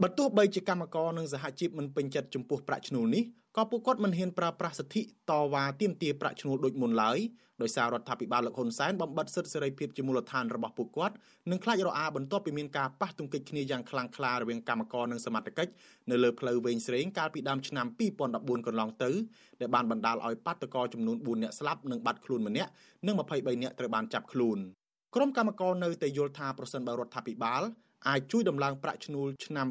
[0.02, 3.22] បើទោះបីជាកម្មករនិងសហជីពមិនពេញចិត្តចំពោះប្រាក់ឈ្នួលនេះ
[3.58, 7.18] ក៏ពួកគាត់មិនហ៊ានប្រើប្រាស់សិទ្ធិតវ៉ាទាមទារប្រាក់ឈ្នួលដូចមុនឡើយ
[7.62, 11.14] ដោយសាររដ្ឋាភិបាលលោកហ៊ុនសែនបំបិទសិទ្ធិសេរីភាពជាមូលដ្ឋានរបស់ពួកគាត់
[11.50, 15.72] និងខ្លាចរអាបន្ទាប់ពីមានការប៉ះទង្គិចគ្នាយ៉ាងខ្លាំងក្លារវាងកម្មករនិងសមត្ថកិច្ច
[16.10, 17.86] នៅលើផ្លូវវែងស្រេងកាលពីដើមឆ្នាំ
[18.26, 19.10] 2014កន្លងទៅ
[19.60, 22.70] ដែលបានបណ្ដាលឲ្យបាតុករចំនួន4នាក់ស្លាប់និងបាត់ខ្លួនម្នាក់
[23.06, 24.58] និង23នាក់ត្រូវបានចាប់ខ្លួន
[25.14, 27.62] ក្រុមកម្មករនៅតែយល់ថាប្រសិនបើរដ្ឋាភិបាល
[28.08, 29.66] អាចជួយដំឡើងប្រាក់ឈ្នួលឆ្នាំ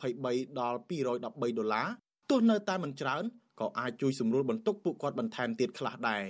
[0.00, 1.88] 2023ដល់213ដុល្លារ
[2.34, 3.24] ទោះនៅតែមិនច្រើន
[3.60, 6.24] ក៏អាចជួយសម្រួលបន្ទុកពួកគាត់បន្ថែមទៀតខ្លះដែរ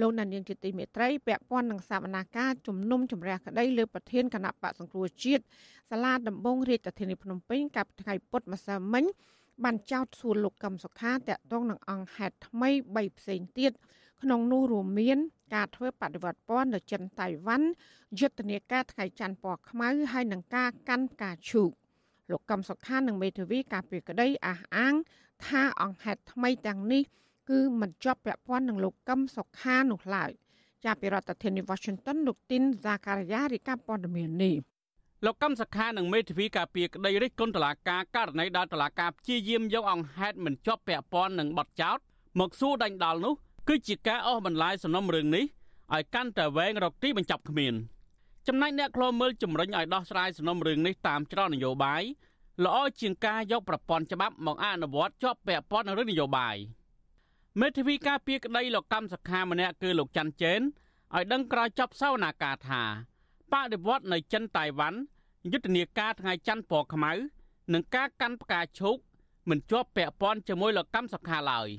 [0.00, 5.44] លោកណានៀងជាទីមេត្រីពាក់ព័ន្ធនឹងសវនាការជំនុំជម្រះក្តីលើប្រធានគណៈបកសង្គ្រោះជាតិ
[5.90, 9.04] សាលាដំបងរាជធានីភ្នំពេញកាលពីថ្ងៃពុធម្សិលមិញ
[9.64, 13.72] បានចោទសួរលោកកឹមសុខាតាក់ទងនឹងអង្គហេតុថ្មី3ផ្សេងទៀត
[14.22, 15.18] ក្នុងនោះរួមមាន
[15.54, 17.68] ការធ្វើបដិវត្តពណ៌នៅចិនតៃវ៉ាន់
[18.18, 21.70] យុទ្ធនាការថ្ងៃច័ន្ទពណ៌ខ្មៅហើយនឹងការកាន់ផ្កាឈូក
[22.30, 24.94] លោកកឹមសុខានិងមេធាវីការពីក្តីអះអាង
[25.46, 27.02] ថាអង្គហេតុថ្មីទាំងនេះ
[27.50, 30.30] គឺមិនជាប់ពាក់ព័ន្ធនឹងលោកកឹមសុខានោះឡើយ
[30.84, 34.56] ចាប់ពីរដ្ឋធានី Washington លោកទីនហ្សាការីយ៉ារីកាព័ត៌មាននេះ
[35.24, 41.98] លោកកឹមសុខានិងមេធាវីការពីក្តីរិះគន់តុលាការករណីដែលតុលាការព្យាយាមយកអង្គហេតុមិនជាប់ពាក់ព័ន្ធនឹងបទចោទ
[42.40, 43.34] មកសួរដេញដោលនោះ
[43.68, 45.44] គឺជាការអស់បន្លាយសំណុំរឿងនេះ
[45.94, 47.74] ឲ្យកាន់តែវែងរកទីបញ្ចប់គ្មាន
[48.48, 52.02] ចំណែកអ្នកខ្លលមើលជំរិញឲ្យដោះស្រាយសំណុំរឿងនេះតាមច្រកនយោបាយ
[52.64, 56.56] ល្អជាងការយកប្រព័ន្ធច្បាប់មកអនុវត្តជាប់ពាក់ព័ន្ធនឹងរឿងនយោបាយ
[57.60, 60.60] មេធាវីការពីក្តីលោកកម្មសខាម្នាក់គឺលោកច័ន្ទចេន
[61.14, 62.82] ឲ្យដឹងក្រោយចប់សវនាការថា
[63.52, 64.98] បដិវត្តនៅចិនតៃវ៉ាន់
[65.52, 67.12] យុទ្ធនាការថ្ងៃច័ន្ទពណ៌ខ្មៅ
[67.72, 68.96] និងការកាន់ផ្កាឈូក
[69.48, 71.70] មិនជាប់ពាក់ព័ន្ធជាមួយលោកកម្មសខាឡើយ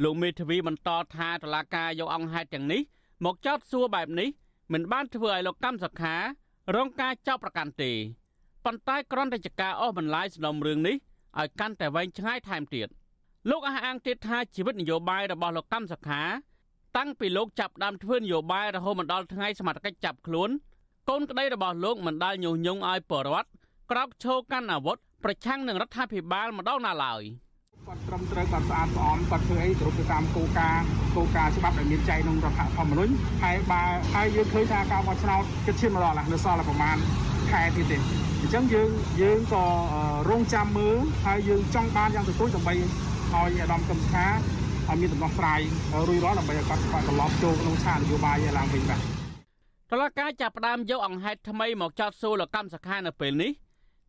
[0.02, 2.82] ។លោកមេធាវីបន្តថាតឡាការយកអង្គហេតុទាំងនេះ
[3.24, 4.28] មកចោទសួរបែបនេះ
[4.72, 6.14] មិនបានធ្វើឲ្យលោកកម្មសខា
[6.76, 7.92] រងការចោទប្រកាន់ទេ
[8.64, 10.96] ប៉ុន្តែក្រនតេជការអស់បន្លាយសំណុំរឿងនេះ
[11.40, 12.88] ឲ្យកាន់តែវែងឆ្ងាយថែមទៀត
[13.50, 16.22] លោកអះអាងទៀតថាជីវិតនយោបាយរបស់លោកកម្មសខា
[16.96, 20.50] តាំងពីលោកចាប់ដើមធ្វើនយោបាយរហូតមកដល់ថ្ងៃសមត្ថកិច្ចចាប់ខ្លួន
[21.08, 23.48] កូនក្តីរបស់លោកមិនដាល់ញុះញង់ឲ្យបរដ្ឋ
[23.90, 27.22] ក្រោកឈរកាន់អាវុធប្រឆាំងនឹងរដ្ឋាភិបាលម្ដងណាឡើយ។
[27.86, 33.82] គាត់ត្រឹមត្រូវគាត់ស្អាតស្អំគាត់ធ្វើអីគ្រប់ទៅតាមគោលការណ៍គោលការណ៍ច្បាប់ដែលមានចែងក្នុងរដ្ឋធម្មនុញ្ញហើយបើ
[34.14, 36.96] ហើយយើងឃើញថាការបោះឆ្នោតគិតឈានមកដល់នៅសល់តែប្រហែល
[37.52, 37.96] ខែទៀតទេ
[38.40, 38.88] អញ្ចឹងយើង
[39.22, 39.64] យើងក៏
[40.30, 44.26] រងចាំមើលហើយយើងចង់បានយ៉ាងទទូចដើម្បីឲ្យអាដាមកឹមខា
[44.88, 45.60] ឲ្យមានដំណោះស្រាយ
[46.08, 49.00] រួចរាល់ដើម្បីឲ្យគាត់គាត់ត្រឡប់ចូលក្នុងឆាកនយោបាយឡើងវិញបាទ
[49.90, 53.52] តឡការចាប់ផ្ដើមយកអង្ហេតថ្មីមកចោទសួរលោកកម្មសខានៅពេលនេះ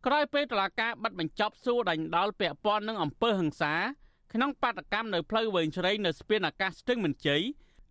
[0.06, 3.74] ក្រោយពេលតឡាការបិទបញ្ចប់សួរដាញ់ដោលពាក់ព័ន្ធនឹងអំពើហិង្សា
[4.32, 7.40] ក្នុងបាតកម្មនៅផ្លូវវែងជ្រៃនៅស្ពានអាកាសស្ទឹងមន្ជ័យ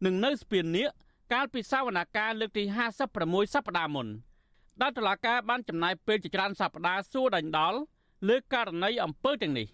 [0.05, 0.89] និងនៅស្ពាននៀក
[1.33, 2.63] កាលពីសវនកម្មលើកទី
[3.09, 4.07] 56សប្តាហ៍មុន
[4.81, 7.73] ដែលតឡាកាបានចំណាយពេលជាច្រើនសប្តាហ៍សួរដាញ់ដោល
[8.29, 9.67] លើករណីអំពើទាំងនេះ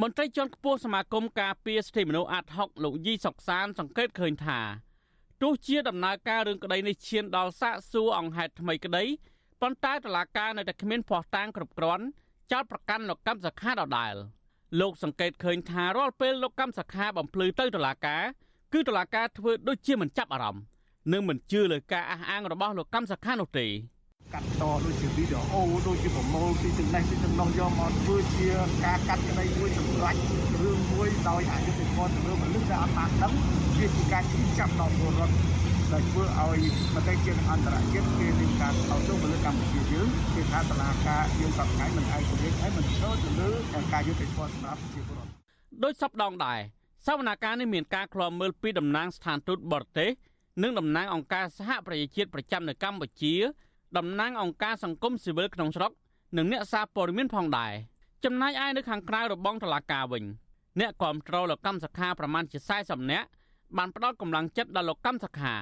[0.00, 4.60] មន្ត្រីជាន់ខ្ពស់សមាគមការពារសិទ្ធិមនុស្សអាត់ហុកលោកយីសុកសាន សង្កេតឃើញថា
[5.42, 9.04] ទោះជាដំណើរការរឿងក្តីនេះឈានដល់សាកសួរអង្គហេតុថ្មីក្តី
[9.62, 12.04] ប៉ុន្តែតឡាការនៅតែគ្មានភ័ស្តុតាងគ្រប់គ្រាន់
[12.52, 14.14] ចោទប្រកាន់លោកកម្មសខាដដែល
[14.80, 18.22] លោកសង្កេតឃើញថារាល់ពេលលោកកម្មសខាបំភ្លឺទៅតឡាការ
[18.72, 20.62] គឺតឡាការធ្វើដូចជាមិនចាប់អារម្មណ៍
[21.12, 23.66] និងមិនជឿលើការអះអាងរបស់លោកកម្មសខានោះទេ
[24.32, 28.48] កាត់តដូចជាវីដេអូដូចជាប្រមូលពីទាំងនេះពីទាំងនោះយកមកធ្វើជា
[28.84, 30.18] ការកាត់ក្តីមួយសម្រាប់
[30.60, 33.32] រឿងមួយដោយអយុត្តិធម៌ទៅលើមនុស្សដែលអត់បានដឹង
[33.78, 35.34] វាជាការឈឺចាប់ដល់ពលរដ្ឋ
[35.92, 36.60] ដែលធ្វើឲ្យ
[36.94, 43.50] ប្រទេសជាតិអន្តរជាតិគេមានការថោទោសមកលើកម្ពុជាយើងគេថាតឡាការយើងសប្តាហ៍មិនឯករាជ្យហើយមិនចូលទៅលើ
[43.92, 45.30] ការយុត្តិធម៌សម្រាប់ប្រជាពលរដ្ឋ
[45.84, 46.60] ដោយសពដងដែរ
[47.06, 50.10] សវនកម្មនេះមានការឃ្លាំមើលពីតំណាងស្ថានទូតបរទេស
[50.62, 53.34] និងតំណាងអង្គការសហប្រជាជាតិប្រចាំនៅកម្ពុជា
[53.96, 55.92] តំណាងអង្គការសង្គមស៊ីវិលក្នុងស្រុក
[56.36, 57.72] និងអ្នកសារព័ត៌មានផងដែរ
[58.24, 60.24] ចំណែកឯនៅខាងក្រៅរបងតឡាការវិញ
[60.80, 63.28] អ្នកគ្រប់គ្រងលោកកម្មសខាប្រមាណជា40នាក់
[63.76, 65.54] បានផ្ដោតកម្លាំងចិត្តដល់លោកកម្មសខា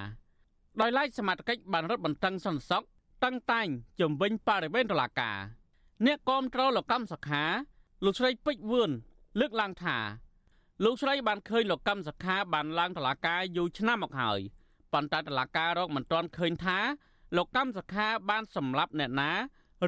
[0.81, 2.85] ដោយឡែកសមត្ថកិច្ចបានរត់បន្តឹងសន្តិសុខ
[3.25, 3.67] តឹងតែង
[4.01, 5.39] ជំវិញបរិវេណតុលាការ
[6.07, 7.43] អ្នកគាំទ្រលោកកម្មសខា
[8.05, 8.91] លោកស្រីពេជ្រវឿន
[9.41, 9.99] លើកឡើងថា
[10.85, 14.41] លោកស្រីបានឃើញលោកកម្មសខាបានឡើងតុលាការយូរឆ្នាំមកហើយ
[14.93, 16.79] ប៉ុន្តែតុលាការរកមិនទាន់ឃើញថា
[17.37, 19.33] លោកកម្មសខាបានសម្លាប់អ្នកណា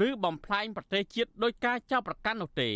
[0.08, 2.70] ឬបំផ្លាញប្រទេសជាតិដោយការចោទប្រកាន់នោះទេ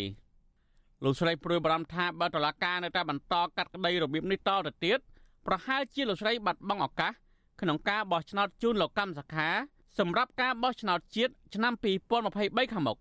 [1.03, 4.99] លោកស្រីព្រួយបារម្ភថាបើតុលាការនៅតែបន្តកាត់ក្តីរបៀបនេះតទៅទៀត
[5.47, 7.11] ប្រហែលជាលោកស្រីបាត់បង់ឱកាស
[7.61, 9.49] ក្នុងការបោះឆ្នោតជូនលោកកម្មសខា
[9.99, 11.73] សម្រាប់ការបោះឆ្នោតជាតិឆ្នាំ
[12.23, 12.97] 2023ខាងមុខ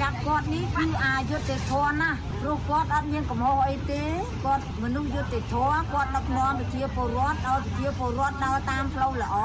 [0.00, 4.02] ចាប់គាត់នេះគឺអាយុទ្ធធនណាព្រោះគាត់អត់មានកំហុសអីទេ
[4.44, 9.36] គាត់មនុស្សយុទ្ធធនគាត់ដឹកនាំប្រជាពលរដ្ឋឲ្យប្រជាពលរដ្ឋដើរតាមផ្លូវល្អ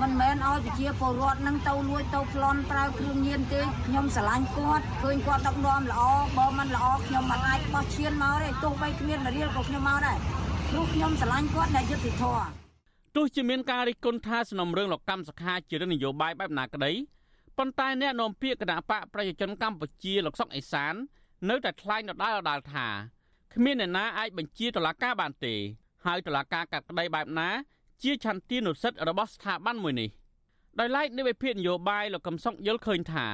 [0.00, 6.02] មិនមែនឲ្យប្រជាពលរដ្ឋនឹងទៅលួចទៅប្លន់ប្រើគ្រឿងញៀនទេខ្ញុំស្រឡាញ់គាត់ឃើញគាត់ដឹកនាំល្អ
[6.38, 10.18] បើមិនល្អខ្ញុំមិនអាចបោះឈានមកទេទោះបីគ្មានរៀលក៏ខ្ញុំមកដែរ
[10.70, 12.40] ព្រោះខ្ញុំស្រឡាញ់គាត់ដែលយុទ្ធធន
[13.16, 16.92] ទោះជាមានការរិះគន់ថាសំណុំរឿងលោកកម្មសខាជារឿងនយោបាយបែបណាក្តី
[17.58, 20.94] ប៉ុន្តែអ្នកនាំពាក្យគណៈបកប្រជាជនកម្ពុជាលោកសុកអេសាន
[21.48, 22.86] នៅតែថ្លែងដដែលដដែលថា
[23.54, 25.54] គ្មានអ្នកណាអាចបញ្ជាតុលាការបានទេ
[26.04, 27.48] ហើយតុលាការកាត់ក្តីបែបណា
[28.02, 30.10] ជាឆន្ទានុសិទ្ធិរបស់ស្ថាប័នមួយនេះ
[30.78, 33.26] ដោយឡែកនៃវិភាគនយោបាយលោកកំសុកយល់ឃើញថា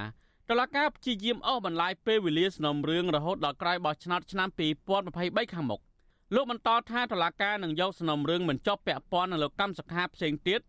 [0.48, 4.48] តឡការព្យាយាមអស់បន្លាយពេលវេលាសំណុំរឿងរហូតដល់ក្រោយបោះឆ្នោតឆ្នាំ
[5.00, 5.80] 2023ខាងមុខ
[6.34, 10.60] លោកបន្តថាតឡការនឹងយកសំណុំរឿងមិនចប់ពាក់ព័ន្ធនឹងលោកកម្មសខាផ្សេងទៀត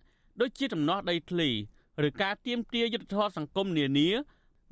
[0.41, 1.49] ដូចជាដំណោះដីធ្លី
[2.07, 4.09] ឬការទៀមទាយុទ្ធធម៌សង្គមនានា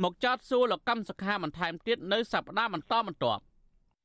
[0.04, 3.44] មកចោតសួរលោកកម្មសខាបន្ថែមទៀតនៅសប្តាហ៍បន្តបន្ទាប់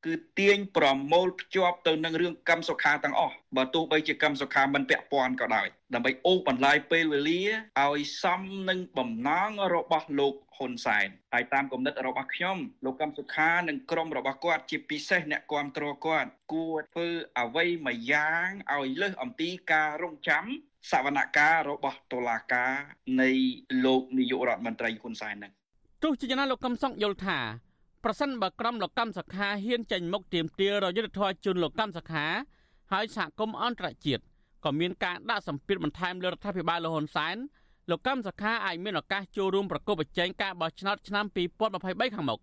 [0.06, 7.42] គឺទាញប្រមូលភ្ជាប់ទៅនឹងរឿងកម្មសុខាទាំងអស់បើទោះបីជាកម្មសុខាមិនពាក់ព័ន្ធក៏ដោយដើម្បីអូសបន្លាយពេលវេលា
[7.84, 17.08] ឲ្យសមនឹងបំណងរបស់លោកហ៊ុនសែនហើយតាមគំនិតរបស់ខ្ញុំលោកកម្មសុខានិងក្រុមរបស់គាត់ជាពិសេសអ្នកគ្រប់គ្រងគាត់គួរធ្វើ
[17.40, 20.44] អ្វីមួយយ៉ាងឲ្យលើសអំពីការរងចាំ
[20.90, 22.72] សវនកម្មរបស់តុលាការ
[23.20, 23.30] នៃ
[23.84, 25.52] លោកនាយករដ្ឋមន្ត្រីហ៊ុនសែននឹង
[26.02, 27.38] ទោះជាយ៉ាងណាលោកកឹមសុខយល់ថា
[28.04, 32.26] ប្រសិនបើក្រុមលោកកម្មសខាហ៊ានចេញមុខទាមទាររយុទ្ធធរជូនលោកកម្មសខា
[32.92, 34.22] ហើយសហគមន៍អន្តរជាតិ
[34.64, 37.36] ក៏មានការដាក់សម្ពាធបន្ថែមលើរដ្ឋាភិបាលលហ៊ុនសែន
[37.90, 41.24] លោកកម្មសខាអាចមានឱកាសចូលរួមប្រកបប្រជែងការបោះឆ្នោតឆ្នាំ
[41.70, 42.40] 2023ខាងមុខ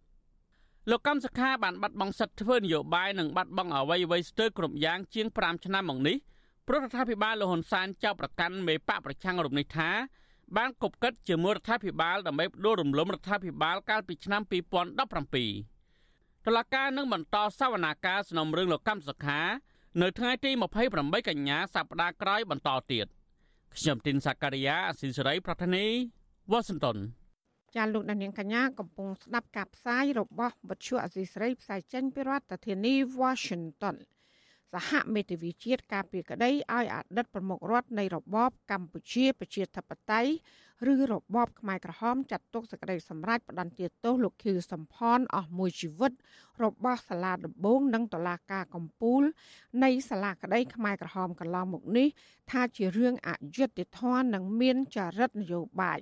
[0.89, 6.17] លោកកម្មសខាបានបាត់បង់សិទ្ធិធ្វើនយោបាយនិងបាត់បង់អ្វីអ្វីស្ទើរគ្រប់យ៉ាងជាង5ឆ្នាំមកនេះ
[6.67, 9.89] ព្រោះរដ្ឋាភិបាលលហ៊ុនសែនចោទប្រកាន់មេបកប្រឆាំងរូបនេះថា
[10.58, 19.41] បានគប់កិតជាមួយរដ្ឋាភិបាលដើម្បីផ្ដួលរំលំរដ្ឋាភិបាលកាលពីឆ្នាំ2017តុលាការនឹងបន្តសវនាការសំណុំរឿងលោកកម្មសខា
[20.01, 20.51] នៅថ្ងៃទី
[20.89, 23.06] 28កញ្ញាសប្តាហ៍ក្រោយបន្តទៀត
[23.75, 25.86] ខ្ញុំទីនសាការីយ៉ាអស៊ីសេរីប្រធានី
[26.51, 26.97] វ៉ាស៊ីនតោន
[27.75, 33.95] ចាលោកដានៀងកញ្ញាកំពុងស្ដាប់ការផ្សាយរបស់វិទ្យុអស៊ីសេរីផ្សាយចេញពីរដ្ឋធានី Washington
[34.73, 40.32] សហមេធាវីជាតិការពីក្តីឲ្យអតីតប្រមុខរដ្ឋនៃរបបកម្ពុជាប្រជាធិបតេយ្យ
[40.93, 46.12] ឬរបបខ្មែរក្រហមចាត់ទុកសេចក្តីសម្រេចផ្តន្ទាទោសលោកខៀវសំផនអស់មួយជីវិត
[46.63, 49.23] របស់សាលាដំបងនិងតុលាការកំពូល
[49.84, 52.08] នៃសាលាក្តីខ្មែរក្រហមកន្លងមកនេះ
[52.51, 55.99] ថាជារឿងអយុត្តិធម៌និងមានចរិតនយោបាយ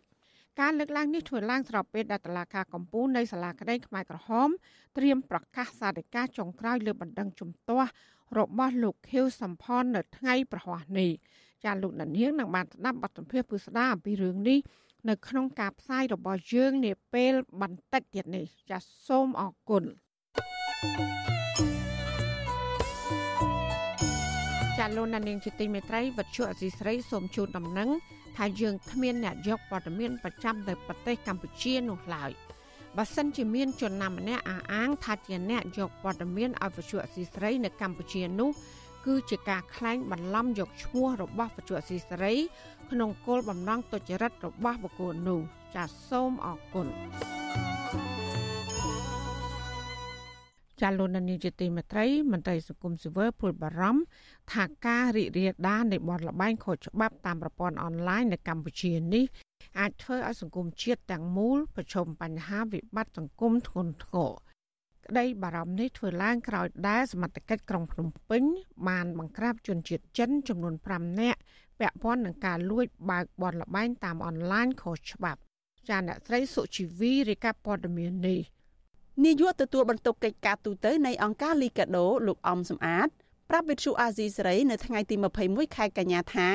[0.59, 4.49] ការលើកឡើងនេះធ្វើឡើងស្របពេលដែលតឡាការកម្ពុជានៃសាលាក្តីខ្មែរក្រហម
[4.97, 7.89] ត្រៀមប្រកាសសាធិការចុងក្រោយលើបណ្ដឹងជំទាស់
[8.39, 11.11] របស់លោកខៀវសំផននៅថ្ងៃប្រហ័សនេះ
[11.63, 14.59] ចាលោកដានៀងនឹងបានស្ដាប់បទសម្ភាសន៍ពិស្ដារអំពីរឿងនេះ
[15.09, 19.83] នៅក្នុងការផ្សាយរបស់យើងនាពេលបន្តិចទៀតនេះចាសូមអរគុណ
[24.83, 27.89] ចាលោកដានៀងជាទីមេត្រីវັດឈុអសីស្រីសូមជូនដំណឹង
[28.37, 32.31] ថាយើងគ្មានអ្នកយកព័ត៌មានប្រចាំនៅប្រទេសកម្ពុជានោះឡើយ។
[32.97, 38.49] បើសិនជាមានជនណាម្នាក់អះអាងថាជាអ្នកយកព័ត៌មានឲ្យវិទ្យុអសីស្រីនៅកម្ពុជានោះ
[39.05, 42.33] គឺជាការក្លែងបន្លំយកឈ្មោះរបស់វិទ្យុអសីស្រី
[42.91, 45.39] ក្នុងគោលបំណងទុច្ចរិតរបស់បុគ្គលនោះ
[45.75, 46.87] ចាសសូមអរគុណ
[50.83, 54.03] ចាលននីជាទីមេត្រីមន្ត្រីសង្គមស៊ីវិលព្រួយបារម្ភ
[54.53, 59.25] ថាការរីករាលដាលនៃបទល្បែងខុសច្បាប់តាមប្រព័ន្ធអនឡាញនៅកម្ពុជានេះ
[59.79, 64.31] អាចធ្វើឲ្យសង្គមជាតិទាំងមូលប្រឈមបញ្ហាវិបត្តិសង្គមធ្ងន់ធ្ងរ
[65.05, 68.43] ក្តីបារម្ភនេះធ្វើឡើងក្រោយដែលសមត្ថកិច្ចក្រុងភ្នំពេញ
[68.87, 71.39] បានបង្ក្រាបជនជាតិចិនចំនួន5នាក់
[71.79, 75.39] ពាក់ព័ន្ធនឹងការលួចបើកបនលបែងតាមអនឡាញខុសច្បាប់
[75.89, 78.39] ចាអ្នកស្រីសុជីវីរាយការណ៍ព័ត៌មាននេះ
[79.21, 83.07] នាយកទទួលបន្ទុកកិច្ចការទូតនៃអង្គការលីកាដូលោកអំសំអាត
[83.49, 86.49] ប្រាប់វិទ្យុអាស៊ីសេរីនៅថ្ងៃទី21ខែកញ្ញាថា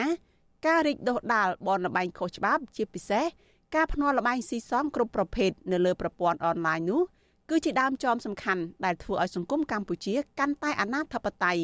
[0.67, 3.25] ការរីកដុះដាលបនលបែងខុសច្បាប់ជាពិសេស
[3.75, 7.03] ការភ្នាល់លបែងស៊ីសងគ្រប់ប្រភេទនៅលើប្រព័ន្ធអនឡាញនោះ
[7.51, 11.59] គឺជាដើមចមសំខាន់ដែលធ្វើឲ្យសង្គមកម្ពុជាកាន់តែអនាធបត័យ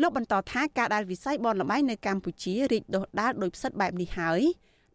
[0.00, 4.40] លោកបន្តថាការដែលវិស័យបនលបែងនៅកម្ពុជារីកដុះដាលដោយផ្សិតបែបនេះហើយ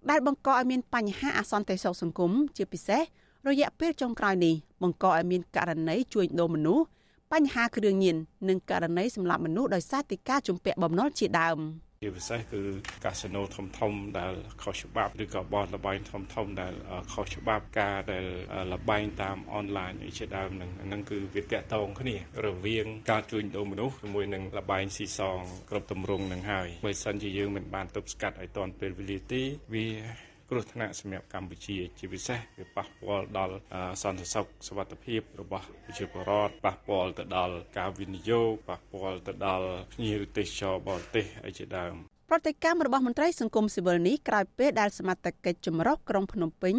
[0.10, 3.02] ដែលបង្កឲ្យមានបញ្ហាអសន្តិសុខសង្គមជាពិសេស
[3.50, 6.86] រយៈពេលចុងក្រោយនេះបង្កឲ្យមានករណីជួញដូរមនុស្ស
[7.34, 8.18] បញ្ហាគ្រឿងញៀន
[8.50, 11.60] និងករណីសម្លាប់មនុស្សដោយសារតែការជំពាក់បំណុលជាដើម។
[12.04, 12.62] ជាពិសេសគឺ
[13.06, 16.74] កាស៊ីណូធំធំដែលខុសច្បាប់ឬក៏បនលបែងធំធំដែល
[17.14, 18.26] ខុសច្បាប់ការដែល
[18.74, 29.42] លបែងតាមអនឡាញជាដើមនឹងនឹងគឺវាតាក់ទងគ្នារវាងការជួញដូរមនុស្សជាមួយនឹងលបែងស៊ីសងគ្រប់ទម្រង់នឹងហើយបើសិនជាយើងមិនបានទប់ស្កាត់ឲ្យទាន់ពេលវេលាទេ
[29.74, 33.56] វា គ្រោះថ្នាក់សម្រាប់កម្ពុជា ជាពិសេសវាប៉ះពាល់ដល់
[34.02, 41.94] សន្តិសុខសុវត្ថិភាពរបស់ប្រជាពលរដ្ឋប៉ះពាល់ទៅដល់ការវិនិយោគប៉ះពាល់ទៅដល់ភ្ញៀវទេសចរបរទេសអីជាដើម
[42.30, 46.76] ប្រតិកម្មរបស់មន្ត្រីសង្គមស៊ីវិលនេះក្រោយពេលដែលសមត្ថកិច្ចចម្រុះក្រុងភ្នំពេញ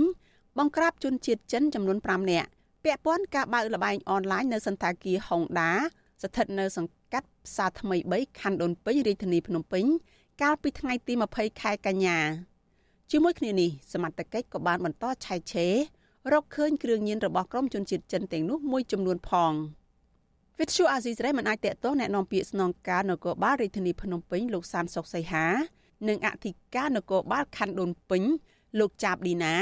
[0.58, 2.48] បង្ក្រាបជនជាតិចិនចំនួន5នាក់
[2.84, 5.72] ពាក់ព័ន្ធការបើកលបែងអនឡាញនៅសន្តាគារហុងដា
[6.22, 9.84] ស្ថិតនៅសង្កាត់ផ្សារថ្មី3ខណ្ឌដូនពេញរាជធានីភ្នំពេញ
[10.42, 12.18] កាលពីថ្ងៃទី20ខែកញ្ញា
[13.11, 15.75] ជាមួយគ្នានេះសមត្ថកិច្ចក៏បានបន្តឆែកឆេរ
[16.33, 19.53] រកឃើញគ្រឿងញៀនរបស់ក្រុមជនជាតិចិនទាំងនោះមួយចំនួនផង
[20.59, 25.45] វិទ្យុអាស៊ីសេរីមិនអាចតេតោះแนะនាំពាក្យស្នងការនគរបាលរាជធានីភ្នំពេញលោកសានសុកសីហា
[26.07, 28.23] និងអធិការនគរបាលខណ្ឌដូនពេញ
[28.79, 29.55] លោកចាបឌីណា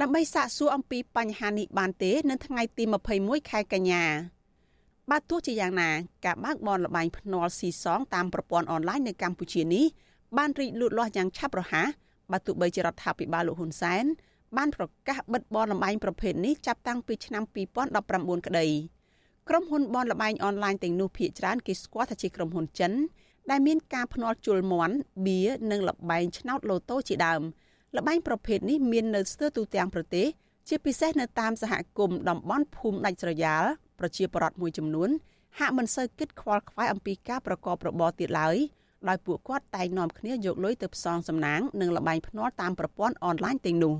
[0.00, 2.84] ដើម្បីសាកសួរអំពីបញ្ហានេះបានទេ នៅថ្ងៃទី
[3.16, 4.04] 21ខែកញ្ញា
[5.10, 5.90] បើទោះជាយ៉ាងណា
[6.24, 9.84] ការបើកបនលបែងភ្នាល់ស៊ីសងតាមប្រព័ន្ធអនឡាញនៅកម្ពុជានេះ
[10.36, 11.88] បានរីកលូតលាស់យ៉ាងឆាប់រហ័ស
[12.31, 14.05] បើទោះបីជារដ្ឋាភិបាលលោកហ៊ុនសែន
[14.57, 17.43] បានប្រកាសបិទបនលបែងប្រភេទនេះចាប់តាំងពីឆ្នាំ
[17.95, 18.67] 2019ក្តី
[19.49, 22.91] ក្រុមហ៊ុនបនលបែងអនឡាញទាំងនោះភាគច្រើនគេស្គាល់ថាជាក្រុមហ៊ុនចិន
[23.49, 25.39] ដែលមានការភ្នាល់ជលមន់បៀ
[25.71, 27.41] និងលបែងឆ្នោតឡូតូជាដើម
[27.95, 30.27] លបែងប្រភេទនេះមាននៅស្ទើរទូទាំងប្រទេស
[30.69, 33.63] ជាពិសេសនៅតាមសហគមន៍តំបន់ភូមិដាច់ស្រយាល
[33.99, 35.09] ប្រជាពលរដ្ឋមួយចំនួន
[35.59, 38.57] ហាក់មិនសូវគិតខ្វល់ខ្វាយអំពីការប្រកបរបរទៀតឡើយ
[39.09, 43.95] ដោយពួកគាត់តែងនាំគ្នាយកលុយទៅផ្សងសំណាងនិងលបែងភ្នាល់តាមប្រព័ន្ធអនឡាញទាំងនោះ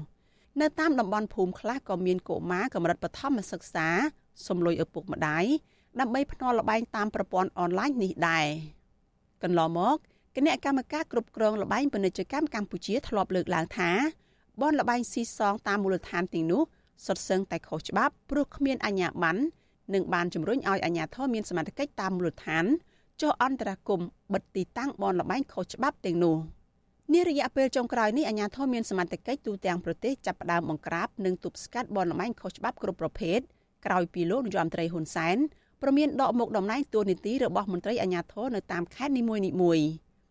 [0.61, 3.87] នៅតាមតំបន់ភូមិខ្លះក៏មានកុមារកម្រិតបឋមសិក្សា
[4.47, 5.45] សំលុយឪពុកម្ដាយ
[5.99, 8.47] ដើម្បីភ្នាល់លបែងតាមប្រព័ន្ធអនឡាញនេះដែរ
[9.43, 9.97] កន្លងមក
[10.35, 13.91] គណៈកម្មការគ្រប់គ្រងលបែងពាណិជ្ជកម្មកម្ពុជាធ្លាប់លើកឡើងថា
[14.61, 16.61] បនលបែងស៊ីសងតាមមូលដ្ឋានទាំងនោះ
[17.05, 19.41] សុទ្ធសឹងតែខុសច្បាប់ព្រោះគ្មានអាជ្ញាប័ណ្ណ
[19.93, 22.65] និងបានជំរុញឲ្យអាជ្ញាធរមានសមត្ថកិច្ចតាមមូលដ្ឋាន
[23.23, 26.37] ចុះអន្តរាគមន៍បិទទីតាំងបនលបែងខុសច្បាប់ទាំងនោះ
[27.13, 33.39] នារយៈពេលចុងក្រោយនេះអាជ្ញាធរមានសមត្ថកិច្ចទូទាំងប្រទេសចាប់ផ្ដើមបង្ក្រាបនិងទប់ស្កាត់បនលបែងខុសច្បាប់គ្រប់ប្រភេទ
[33.85, 35.37] ក្រោយពីលោកនាយរដ្ឋមន្ត្រីហ៊ុនសែន
[35.81, 39.87] ប្រមានដកមុខតំណែងតួនាទីរបស់មន្ត្រីអាជ្ញាធរនៅតាមខេត្តនីមួយៗ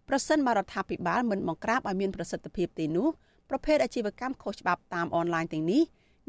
[0.09, 3.09] ប្រសិនបើរដ្ឋាភិបាលមិនបង្ក្រាបឲ្យមានប្រសិទ្ធភាពទេនោះ
[3.51, 5.83] ប្រភេទអាជីវកម្មខុសច្បាប់តាមអនឡាញទាំងនេះ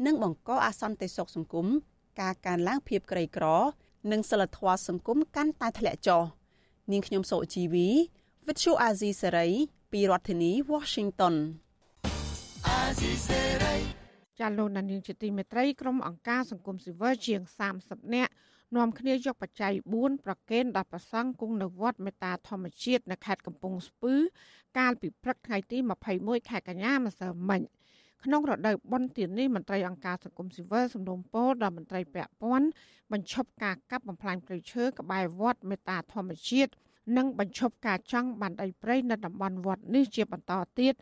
[0.06, 1.66] នឹងបង្កអាសន្តិសុខសង្គម
[2.20, 3.46] ការកើនឡើងភាពក្រីក្រ
[4.12, 6.22] និងសិលធម៌សង្គមកាន់តែធ្លាក់ចុះ
[6.92, 7.88] នាងខ្ញុំសូជីវី
[8.46, 9.52] With you Azizi Saray
[9.92, 11.34] ពីរដ្ឋធានី Washington
[12.66, 13.76] អាស៊ីសេរី
[14.38, 17.40] ចាលោកនាងជាទីមេត្រីក្រុមអង្គការសង្គមស៊ីវិលជាង
[17.78, 18.32] 30នាក់
[18.76, 24.14] នាំគ្នាយកបច្ច័យ4ប្រគេនដល់ព្រះសង្ឃគង់នៅវត្តមេត្តាធម្មជាតិនៅខេត្តកំពង់ស្ពឺ
[24.78, 25.78] កាលពីព្រឹកថ្ងៃទី
[26.14, 27.62] 21ខែកញ្ញាម្សិលមិញ
[28.24, 32.66] ក្នុងរដូវបុណ្យទាននេះមន្ត្រីអង្គការសង្គមស៊ីវិលសំណូមពរដល់មន្ត្រីពាក់ព័ន្ធ
[33.12, 36.72] បញ្ឈប់ការកាប់បំផ្លាញព្រៃឈើក្បែរវត្តមេត្តាធម្មជាតិ
[37.16, 40.94] និងបញ្ឈប់ការចង់បានដីព្រៃនៅតំបន់វត្តនេះជាបន្តទៀត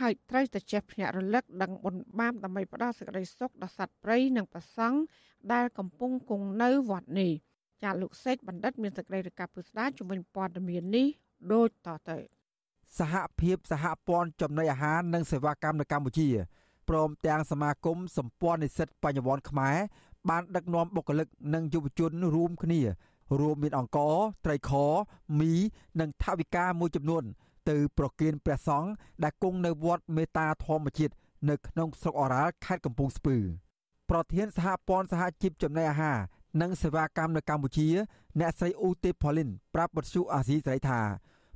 [0.00, 4.98] ហើយត្រូវតែចេះភ្នាក់រលឹកដឹងបុណ្យបាបដើម្បីផ្ដល់សេចក្តីសុខដល់សត្វព្រៃនិងប្រសង់
[5.52, 7.32] ដែលកំពុងគង់នៅវត្តនេះ
[7.82, 11.06] ចាលោកសេកបណ្ឌិតមានសេចក្តីរាយការណ៍ពុស្ដាជំវិញព័ត៌មាននេះ
[11.52, 12.18] ដូចតទៅ
[12.98, 16.28] សហភាពសហព័ន្ធចំណីអាហារនិងសេវាកម្មនៅកម្ពុជា
[16.88, 19.76] ព្រមទាំងសមាគមសម្ព័ន្ធនិស្សិតបញ្ញវន្តខ្មែរ
[20.28, 22.80] បានដឹកនាំបុគ្គលិកនិងយុវជនរួមគ្នា
[23.40, 23.98] រួមមានអង្គ
[24.44, 24.72] ត្រីខ
[25.40, 25.52] មី
[26.00, 27.24] និងថវិកាមួយចំនួន
[27.70, 28.90] ទៅប្រគៀនព្រះសង្ឃ
[29.22, 31.14] ដែលគង់នៅវត្តមេតាធម្មជាតិ
[31.48, 33.36] នៅក្នុងស្រុកអូរ៉ាល់ខេត្តកំពង់ស្ពឺ
[34.10, 36.18] ប្រធានសហព័ន្ធសហជីពចំណីអាហារ
[36.60, 37.88] និងសេវាកម្មនៅកម្ពុជា
[38.40, 41.00] អ្នកស្រីអ៊ូទេផូលីនប្រាប់បទសុអាស៊ីសេរីថា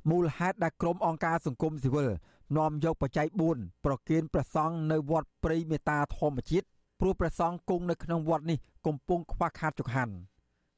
[0.09, 2.09] មូលហេតុដែលក្រុមអង្គការសង្គមស៊ីវិល
[2.57, 6.65] នាំយកបច្ច័យ4ប្រគៀនព្រះសង្ឃនៅវត្តព្រៃមេតាធម្មជាតិ
[6.99, 10.13] ព្រោះព្រះសង្ឃគង់នៅក្នុងវត្តនេះកំពុងខ្វះខាតចង្ហាន់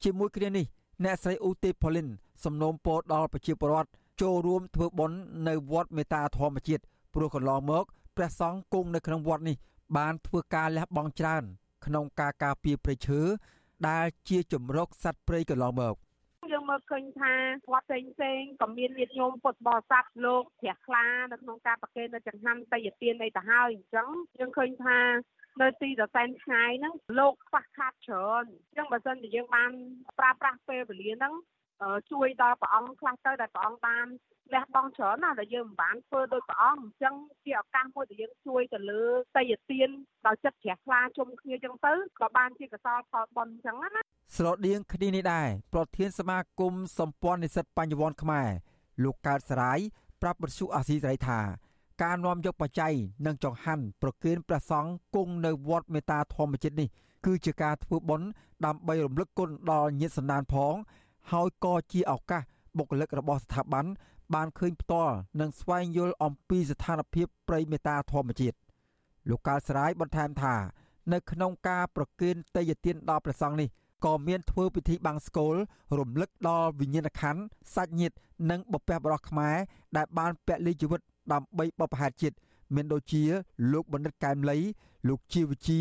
[0.02, 0.66] ជាមួយគ្នានេះ
[1.04, 2.08] អ្នកស្រីអ៊ូទេផូលីន
[2.44, 6.82] សំណូមពរដល់ប្រជាពលរដ្ឋចូលរួមធ្វើបុណ្យនៅវត្តមេតាធម្មជាតិ
[7.14, 7.84] ព្រោះកន្លងមក
[8.16, 9.56] ព្រះសង្ឃគង់នៅក្នុងវត្តនេះ
[9.96, 11.42] បានធ្វើការលះបង់ច្រើន
[11.86, 13.20] ក្នុងការការពារព្រៃឈើ
[13.88, 15.94] ដែលជាជំរកសត្វព្រៃកន្លងមក
[16.52, 17.32] យើងមើលឃើញថា
[17.72, 24.08] វត្តផ្សេងផ្សេងក៏មានញាតិញោមពុទ្ធបរិស័ទលោកព្រះខ្លានៅក្នុងការប្រគេននៅចង្ហាន់តយទានអីទៅហើយអញ្ចឹង
[24.38, 24.98] យើងឃើញថា
[25.62, 29.70] នៅទីដសែនឆ្ងាយហ្នឹងលោកខ្វះខាតច្រើនអញ្ចឹងបើសិនជាយើងបាន
[30.18, 31.34] ប្រើប្រាស់ពេលវេលាហ្នឹង
[32.10, 34.06] ជួយដល់ព្រះអង្គខ្លះទៅដែលព្រះអង្គបាន
[34.54, 39.04] លះបង់ច្រើនណាស់ដែលយើងមិនបានធ្វើដោយព្រះអង្គអញ្ចឹងជាឱកាសមួយដែលយើងជួយទៅលើ
[39.36, 39.88] តយទាន
[40.26, 44.02] ដោយចិត្តជ្រះថ្លាជុំគ្នាអញ្ចឹងទៅក៏បានជាកសលផលបុណ្យអញ្ចឹងណា
[44.36, 48.48] ស្រដៀងគ្នានេះដែរប្រធានសមាគមសម្ព័ន្ធនិស្សិតបញ្ញវន្តខ្មែរ
[49.04, 49.78] លោកកើតសរាយ
[50.22, 51.40] ប្រាប់បទសុអាស៊ីសេរីថា
[52.02, 52.94] ការនាំយកបច្ច័យ
[53.26, 56.88] និងចង្ហាន់ប្រគេនព្រះសង្ឃគង់នៅវត្តមេតាធម្មជាតិនេះ
[57.26, 58.28] គឺជាការធ្វើបុណ្យ
[58.66, 60.74] ដើម្បីរំលឹកគុណដល់ញាតិសន្តានផង
[61.32, 62.42] ហើយក៏ជាឱកាស
[62.78, 63.86] បុគ្គលិករបស់ស្ថាប័ន
[64.34, 68.56] បានឃើញផ្ទាល់និងស្វែងយល់អំពីស្ថានភាពព្រៃមេតាធម្មជាតិ
[69.28, 70.54] លោកកាលស្រាយបន្ថែមថា
[71.12, 73.68] នៅក្នុងការប្រគេនតេយ្យទានដល់ព្រះសង្ឃនេះ
[74.04, 75.54] ក៏មានធ្វើពិធីបាំងស្កូល
[75.98, 77.42] រំលឹកដល់វិញ្ញាណក្ខន្ធ
[77.74, 78.16] សាច់ញាតិ
[78.50, 79.56] និងបុព្វបុរសខ្មែរ
[79.96, 81.00] ដែលបានពលីជីវិត
[81.32, 82.36] ដើម្បីបបផែតជាតិ
[82.74, 83.22] មានដូចជា
[83.72, 84.58] លោកបណ្ឌិតកែមលី
[85.08, 85.80] លោកជាវិជា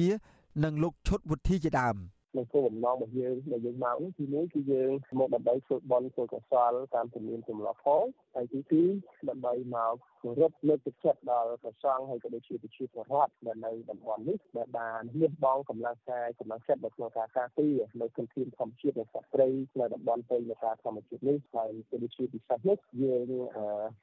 [0.63, 1.95] និងលោកឈុតវុធីជាដើម
[2.37, 8.03] នៅគោលបំណងរបស់យើងដែលយើងមកនេះទីមួយគឺយើងមកដើម្បីធ្វើបន់ធ្វើកុសលតាមជំនាញទម្លាប់ផង
[8.35, 8.87] ហើយទីពីរ
[9.29, 19.47] ដើម្បីមកគោរពលើកទឹកចិត្តដល់ព្រះសង្ឃហើយក៏ដូចជាប្រជាពលរដ្ឋដែលនៅតំបន់នេះដែលបានលះបង់កម្លាំងកាយកម្លាំងចិត្តនៅក្នុងការការពារនៅគុណភាពធម្មជាតិនៃសត្វព្រៃ
[19.79, 23.31] នៅតំបន់ព្រៃនៃការធម្មជាតិនេះហើយក៏ដូចជាពិសេសនេះយើង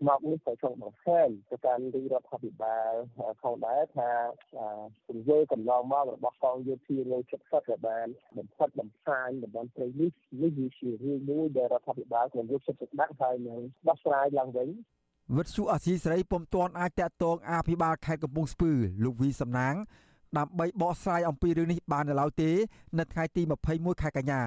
[0.09, 2.93] មកនេះក៏ចង់បង្ហាញទៅកាន់រាជរដ្ឋាភិបាល
[3.43, 4.11] ផងដែរថា
[5.09, 8.07] ទង្វើកន្លងមករបស់កងយោធានៅជិតសិតដែលបាន
[8.39, 10.11] បំផិតបំផ្លាញតំបន់ព្រៃនេះ
[10.43, 14.69] នេះគឺជារឿងមួយដែលរដ្ឋាភិបាលควរយកចិត្តទុកដាក់ហើយនឹងដោះស្រាយឡើងវិញ
[15.33, 18.73] វិទ្យុអាស៊ីសេរីពុំទាន់អាចតាក់ទងអភិបាលខេត្តកំពង់ស្ពឺ
[19.05, 19.75] លោកវីសំណាង
[20.39, 22.51] ដើម្បីបកស្រាយអំពីរឿងនេះបាននៅឡើយទេ
[22.99, 24.43] នៅថ្ងៃទី21ខែកញ្ញា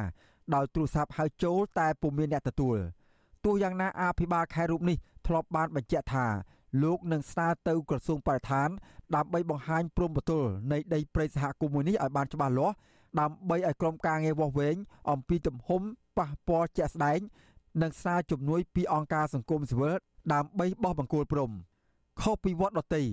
[0.55, 2.77] ដោយទូរស័ព្ទហៅចូលតែពុំមានអ្នកទទួល
[3.45, 4.97] ទោះយ៉ាងណាអភិបាលខេត្តរូបនេះ
[5.27, 6.25] ធ្លាប់បានបញ្ជាក់ថា
[6.83, 8.69] លោកនឹងស្នើទៅក្រសួងបរិស្ថាន
[9.15, 12.75] ដើម្បីបង្ហាញព្រំប្រទល់នៃដីព្រៃសហគមន៍មួយនេះឲ្យបានច្បាស់លាស់
[13.19, 14.75] ដើម្បីឲ្យក្រុមការងារវាស់វែង
[15.11, 15.81] អំពីទំហំ
[16.17, 17.19] ប៉ះពាល់ជាក់ស្ដែង
[17.81, 19.97] និងសារជំនួយពីអង្គការសង្គមស៊ីវិល
[20.33, 21.51] ដើម្បីបោះបង្គោលព្រំ
[22.21, 23.03] ខុសពីវត្តដតី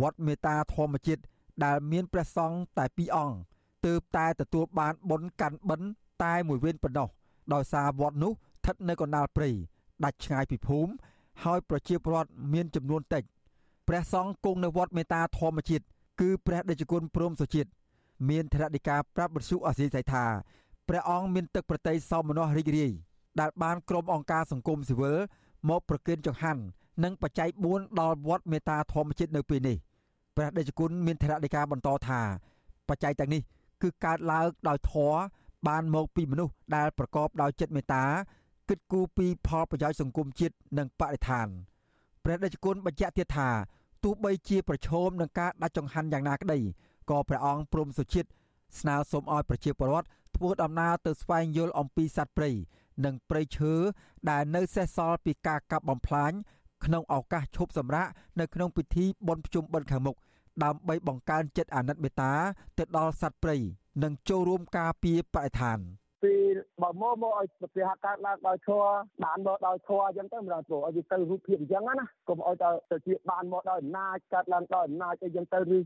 [0.00, 1.22] វត្តមេតាធម្មជាតិ
[1.64, 3.36] ដែលមានព្រះសង្ឃតែពីរអង្គ
[3.86, 5.88] ទើបតែទទួលបានបុណ្យកាន់បិណ្ឌ
[6.24, 7.08] តែមួយវេនប៉ុណ្ណោះ
[7.52, 9.50] ដោយសារវត្តនោះស្ថិតនៅកណ្ដាលព្រៃ
[10.04, 10.92] ដាច់ឆ្ងាយពីភូមិ
[11.44, 13.24] ហើយប្រជាពលរដ្ឋមានចំនួនតិច
[13.88, 15.84] ព្រះសង្ឃគង់នៅវត្តមេតាធម្មជាតិ
[16.20, 17.70] គឺព្រះដេចគុណព្រំសុជាតិ
[18.28, 20.24] មានធរណិកាប្រាប់បទសុអសីស័យថា
[20.88, 22.92] ព្រះអង្គមានទឹកប្រតិសោមនស្សរីករាយ
[23.40, 25.18] ដែលបានក្រុមអង្គការសង្គមស៊ីវិល
[25.68, 26.62] មកប្រគិនចង្ហាន់
[27.04, 29.76] និងបច្ច័យ4ដល់វត្តមេតាធម្មជាតិនៅពេលនេះ
[30.36, 32.20] ព្រះដេចគុណមានធរណិកាបន្តថា
[32.88, 33.42] បច្ច័យទាំងនេះ
[33.82, 35.18] គឺកើតឡើងដោយធម៌
[35.68, 38.04] បានមកពីមនុស្សដែលប្រកបដោយចិត្តមេត្តា
[38.68, 41.46] គិតគូរពីផលប្រយោជន៍សង្គមជាតិនិងបរិស្ថាន
[42.24, 43.50] ព្រះដេចគុណបញ្ជាក់ទៀតថា
[44.04, 46.58] ទោះបីជាប្រឈមនឹងការដាច់ចង្ហាន់យ៉ាងណាក្តី
[47.10, 48.28] ក៏ព្រះអង្គព្រមសុជាតិ
[48.80, 52.50] ស្នើសុំឲ្យប្រជាពលរដ្ឋធ្វើដំណើរទៅស្វែងយល់អំពីសត្វព្រៃ
[53.04, 53.72] និងព្រៃឈើ
[54.30, 56.32] ដែលនៅសេសសល់ពីការកាប់បំផ្លាញ
[56.84, 58.08] ក្នុងឱកាសឈប់សម្រាក
[58.40, 60.16] នៅក្នុងពិធីបុណ្យភ្ជុំបិណ្ឌខាងមុខ
[60.64, 62.32] ដើម្បីបង្កើនចិត្តអាណិតមេត្តា
[62.78, 63.56] ទៅដល់សត្វព្រៃ
[64.02, 65.78] និងចូលរួមការពារបរិស្ថាន
[66.24, 68.82] ពេលបើមកមកឲ្យប្រទេសកើតឡើងដោយធัว
[69.24, 75.78] បានមកដោយធัวអញ្ចឹងទៅមិនដល់ព្រោះឲ្យវាទៅរូបភាពអញ្ចឹងណាកុំឲ្យទៅទៅជាបានមកដោយអំណាចកើតឡើងដោយអំណាចអីអញ្ចឹងទៅឬ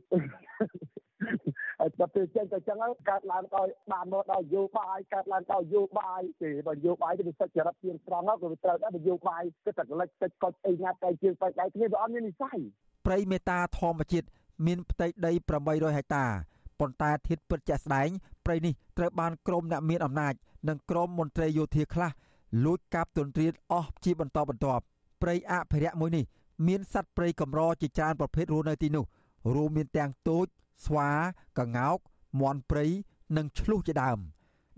[1.80, 12.58] ហើយដល់ពេលចេញទៅចឹងកើតឡើងដោយបានមកដោយយោបាយកើតឡើងដោយយោបាយទេបើយោបាយទៅសិទ្ធិចរិតជាងត្រង់ក៏វាត្រូវដែរបើយោបាយគឺតែលិចតិចកុចអីណាតែជាងបែកដៃគ្នាវាអត់មាននិស័យ
[13.06, 14.26] ព្រៃមេតាធម្មជាតិ
[14.66, 15.32] មានផ្ទៃដី
[15.64, 16.24] 800ហិកតា
[16.80, 18.08] ប៉ុន្តែធាតពិតជាក់ស្ដែង
[18.44, 20.34] ព្រៃនេះត្រូវបានក្រមអ្នកមានអំណាច
[20.68, 22.10] និងក្រមមន្ត្រីយោធាខ្លះ
[22.64, 24.82] លួចកាប់ទុនទ្រានអស់ជាបន្តបន្ទាប់
[25.22, 26.24] ព្រៃអភិរក្សមួយនេះ
[26.66, 29.04] មានសត្វព្រៃកម្រជាច្រើនប្រភេទរស់នៅទីនោះ
[29.54, 30.46] រួមមានទាំងទោច
[30.85, 31.11] ស្វា
[31.59, 31.99] កង្កោក
[32.41, 32.87] មាន់ព្រៃ
[33.37, 34.18] និងឆ្លុះជាដើម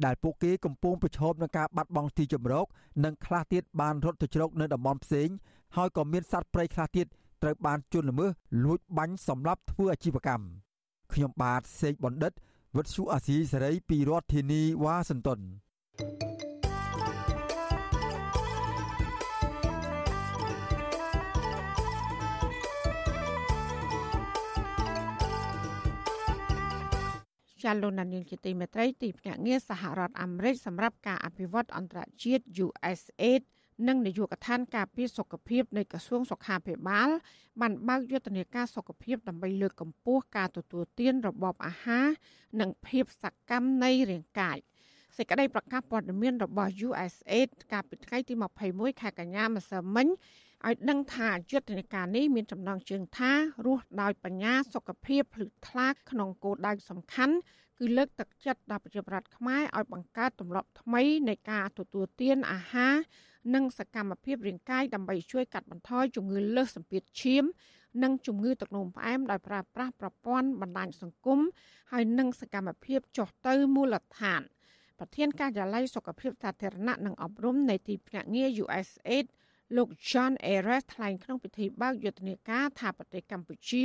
[0.04, 2.66] ដែលពួកគេកំពុងប្រឈមនឹងការបាត់បង់ទីជម្រក
[3.04, 5.28] និងខ្លះទៀតបានរត់ទៅជ្រកនៅតំបន់ផ្សេង
[5.76, 7.06] ហើយក៏មានសត្វព្រៃខ្លះទៀត
[7.42, 8.30] ត្រូវបានជន់ល្មើស
[8.64, 10.44] លួចបាញ់សម្រាប់ធ្វើអាជីវកម្ម
[11.12, 12.32] ខ្ញុំបាទសេកបណ្ឌិត
[12.76, 15.40] វុទ្ធុអាស៊ីសេរីពីរដ្ឋធានីវ៉ាស៊ីនតោន
[27.62, 33.42] ចាលោកនាងជាទីមេត្រីទីភ្នាក់ងារសហរដ្ឋអាមេរិកសម្រាប់ការអភិវឌ្ឍអន្តរជាតិ USAID
[33.88, 37.08] និងនាយកដ្ឋានការពារសុខភាពនៃក្រសួងសុខាភិបាល
[37.60, 42.06] បានបើកយុទ្ធនាការសុខភាពដើម្បីលើកកម្ពស់ការទទួលទានរបបអាហារ
[42.60, 44.58] និងភាពសកម្មនៃរាងកាយ
[45.16, 48.34] សេចក្តីប្រកាសព័ត៌មានរបស់ USAID កាលពីថ្ងៃទី
[48.68, 50.06] 21ខែកញ្ញាម្សិលមិញ
[50.66, 53.32] ឲ្យដឹងថាយុទ្ធនាការនេះមានចំណងជើងថា
[53.66, 57.36] រស់ដោយបញ្ញាសុខភាពភ្លឺថ្លាក្នុងគោលដៅសំខាន់
[57.78, 62.94] គឺលើកទឹកចិត្តដល់ប្រជាប្រដ្ឋខ្មែរឲ្យបង្កើតទម្លាប់ថ្មីនៃការទទួលទានអាហារ
[63.54, 67.44] និងសកម្មភាពរាងកាយដើម្បីជួយកាត់បន្ថយជំងឺលើសសម្ពាធឈាម
[68.02, 71.40] និងជំងឺទឹកនោមផ្អែមដោយប្រើប្រាស់ប្រព័ន្ធបណ្ដាញសង្គម
[71.92, 74.40] ហើយនិងសកម្មភាពចុះទៅមូលដ្ឋាន
[74.98, 79.26] ប្រធាន ការិយាល័យសុខភាពសាធារណៈនិងអប់រំនៃទីភ្នាក់ងារ USAID
[79.76, 83.84] លោក John Ayres ថ្លែងក្នុងពិធីបើកយុទ្ធនាការថាប្រទេសកម្ពុជា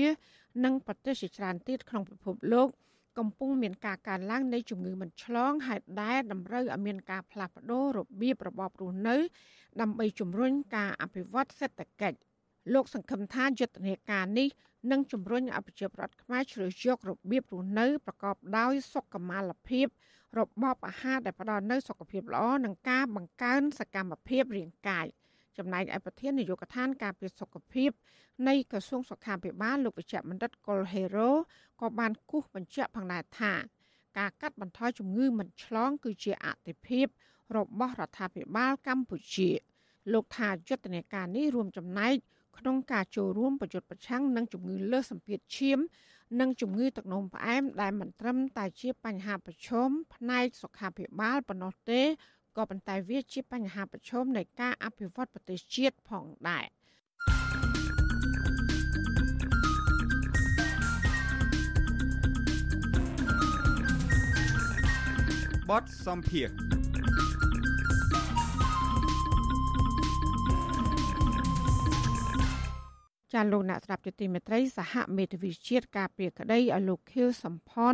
[0.64, 2.68] និងប្រទេសជាច្រើនទៀតក្នុងពិភពលោក
[3.18, 9.18] កំពុងមានការកើនឡើងនៃជំងឺមិនឆ្លងហើយដែលតម្រូវឲ្យមានការផ្លាស់ប្ដូររបៀបរបបរស់នៅ
[9.82, 12.18] ដើម្បីជំរុញការអភិវឌ្ឍសេដ្ឋកិច្ច
[12.74, 14.48] លោកសង្ឃឹមថាយុទ្ធនាការនេះ
[14.92, 19.88] នឹងជំរុញឲ្យប្រជាប្រដ្ឋខ្មែរជ្រើសយករបៀបរស់នៅប្រកបដោយសុខុមាលភាព
[20.40, 25.08] របបអាហារដែលផ្ដល់នូវសុខភាពល្អនិងការបង្កើនសកម្មភាពរាងកាយ
[25.58, 27.92] ចំណែកឯប្រធាននាយកដ្ឋានការពារសុខភាព
[28.48, 31.32] នៃក្រសួងសុខាភិបាលលោកវិជ្ជបណ្ឌិតកុលហេរ៉ូ
[31.82, 33.54] ក៏បានគូសបញ្ជាក់ផងដែរថា
[34.18, 37.06] ការកាត់បន្ថយជំងឺមិនឆ្លង គឺជាអតិភិប
[37.58, 39.50] របស់រដ្ឋាភិបាលកម្ពុជា
[40.14, 42.16] លោកថាយុទ្ធនាការនេះរួមចំណែក
[42.58, 45.80] ក្នុងការចូលរួមប្រយុទ្ធប្រឆាំងនឹងជំងឺលើសសម្ពាធឈាម
[46.40, 52.02] និងជំងឺទឹកនោមផ្អែមដែលមិនត្រឹមតែជាបញ្ហាប្រឈមផ្នែកសុខាភិបាលប៉ុណ្ណោះទេ
[52.58, 56.68] ក៏ប៉ុន្តែវាជាបញ្ហាប្រឈមនៃការអភិវឌ្ឍប្រទេសជាតិផងដែរ
[65.70, 66.48] បទសំភារ
[73.34, 77.94] ចាលោកអ្នកស្ដាប់ជាទីមេត្រីសហមេធាវីជាតិការពារក្តីឲ្យលោកខៀវសំផន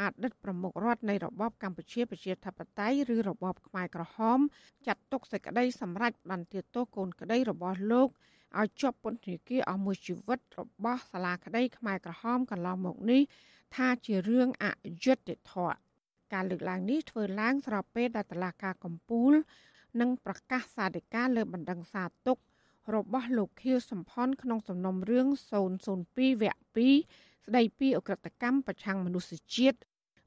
[0.00, 4.38] អតីតប្រមុខរដ្ឋនៃរបបកម្ពុជាប្រជាធិបតេយ្យឬរបបខ្មែរក្រហម
[4.86, 8.08] ចាត់ទុកសេចក្តីសម្រេចបន្ទាទោសកូនក្តីរបស់លោក
[8.58, 13.22] ឲ្យជាប់ពន្ធនាគារអស់មួយជីវិតរបស់សាលាក្តីខ្មែរក្រហមកន្លងមកនេះ
[13.76, 14.66] ថាជារឿងអ
[15.04, 15.76] យុត្តិធម៌
[16.32, 19.32] ការលើកឡើងនេះធ្វើឡើងស្របពេលដែលតឡាការកំពូល
[20.00, 22.38] និងប្រកាសសាធិការលើបណ្ដឹងសារទុក
[22.94, 25.26] របស់លោកខៀវសំផនក្នុងសំណុំរឿង
[25.80, 29.78] 002វគ្គ2ស្ដីពីអក្រិតកម្មប្រឆាំងមនុស្សជាតិ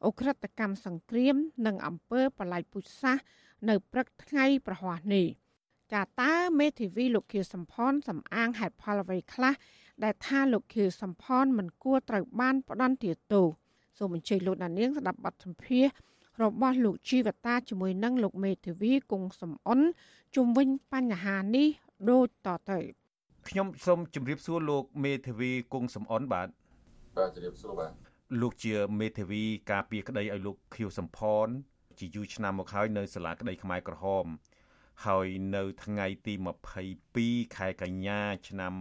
[0.06, 1.36] អក្រិតកម្មសង្គ្រាម
[1.66, 3.24] និងអំពើបល្ល័យពូជសាសន៍
[3.70, 5.28] នៅព្រឹកថ្ងៃប្រហ័សនេះ
[5.94, 9.54] ចាតើមេធាវីលោកខៀវសំផនសំអាងហេតុផលអ្វីខ្លះ
[10.04, 13.46] ដែលថាលោកខៀវសំផនមិនគួរត្រូវបានផ្ដន្ទាទោស
[13.98, 15.94] សូមអញ្ជើញលោកដានៀងស្ដាប់បទសម្ភាសន៍
[16.44, 19.80] របស់លោកជីវតាជាមួយនឹងលោកមេធាវីគង់សំអន
[20.36, 21.68] ជុំវិញបញ្ហានេះ
[22.10, 22.80] ដូចតទៅ
[23.50, 26.48] ខ្ញុំសូមជម្រាបសួរលោកមេធាវីគង់សំអនបាទ
[27.18, 27.92] បាទជម្រាបសួរបាទ
[28.42, 31.48] លោកជាមេធាវីការពារក្តីឲ្យលោកខៀវសំផន
[32.00, 34.26] ជាយូរឆ្នាំមកហើយនៅសាលាក្តីខ្មែរក្រហម
[35.06, 36.34] ហើយនៅថ្ងៃទី
[37.16, 38.74] 22ខែកញ្ញា ឆ្នាំ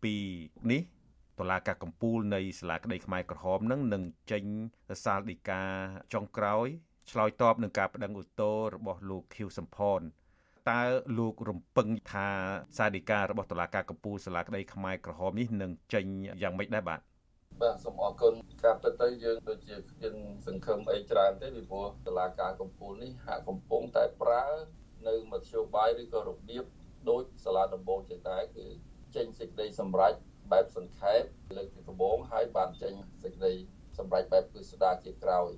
[0.00, 0.82] 2022នេះ
[1.38, 4.02] តុលាការកំពូលនៃសាលាក្តីខ្មែរក្រហមនឹងនឹង
[4.32, 4.44] ចេញ
[5.04, 5.62] សាលដីកា
[6.12, 6.66] ចុងក្រោយ
[7.10, 10.00] ឆ្លើយតបនឹងការប្តឹងឧទ្ធររបស់លោកខៀវសំផន
[10.70, 10.80] តើ
[11.18, 12.28] លោករំពឹងថា
[12.76, 16.04] សាលដីការបស់តុលាការកំពូលសាលាក្តីខ្មែរក្រហមនេះនឹងចេញ
[16.42, 17.00] យ៉ាងម៉េចដែរបាទ
[17.62, 18.32] បាទសូមអរគុណ
[18.64, 20.14] ការពិតទៅយើងដូចជាគ្មាន
[20.46, 24.44] សង្ឃឹមអីច្រើនទេពីព្រោះតុលាការកំពូលនេះហាក់កំពុងតែប្រើ
[25.08, 26.64] នៅមធ្យោបាយឬក៏របៀប
[27.10, 28.66] ដូចសាលាដំបូងជាដែរគឺ
[29.16, 30.14] ចេញសេចក្តីសម្រេច
[30.52, 31.22] បែបសង្ខេប
[31.56, 32.92] លើកទីដំបូងហើយបានចេញ
[33.22, 33.52] សេចក្តី
[33.98, 35.50] សម្រេចបែបពិស្ដារជាក្រោយ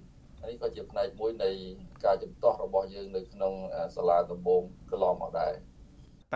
[0.49, 1.51] នេះក៏ជាផ្នែកមួយនៃ
[2.05, 3.55] ការជំទាស់របស់យើងនៅក្នុង
[3.97, 5.53] សាលាដំបងកន្លងមកដែរ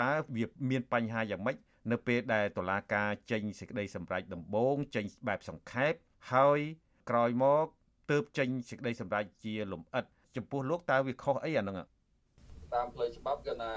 [0.00, 1.56] តើវាមានបញ្ហាយ៉ាងម៉េច
[1.92, 5.92] នៅពេលដែលតុលាការចេញសេចក្តីសម្រេចដំបូងចេញបែបសង្ខេប
[6.32, 6.60] ហើយ
[7.10, 7.66] ក្រោយមក
[8.10, 10.04] ទើបចេញសេចក្តីសម្រេចជាលំអិត
[10.36, 11.76] ចំពោះលោកតើវាខុសអីអាហ្នឹង
[12.74, 13.72] តាមផ្លូវច្បាប់គឺណា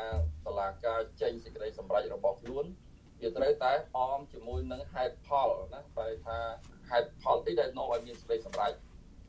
[0.46, 2.66] តឡាការចេញសេចក្តីសម្រេចរបស់ខ្លួន
[3.22, 6.38] វាត្រូវតែអមជាមួយនឹងហេតុផលណាបែរថា
[6.90, 8.74] ហេតុផលទីដែលនាំឲ្យមានសេចក្តីសម្រេច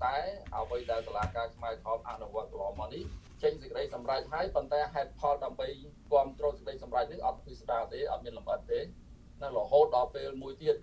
[0.04, 0.16] តែ
[0.56, 3.04] អ្វីដែលសាលាការខ្មែរក្រហមអនុវត្តកន្លងមកនេះ
[3.42, 5.68] ចេញសេចក្តីសម្រេចហើយប៉ុន្តែហេតុផលដើម្បី
[6.10, 8.80] គ្រប់គ្រងសេចក្តីសម្រេចនេះអត់ពិស្ដារទេអត់មានលម្អិតទេ
[9.42, 10.76] នៅរហូតដល់ពេលមួយទៀត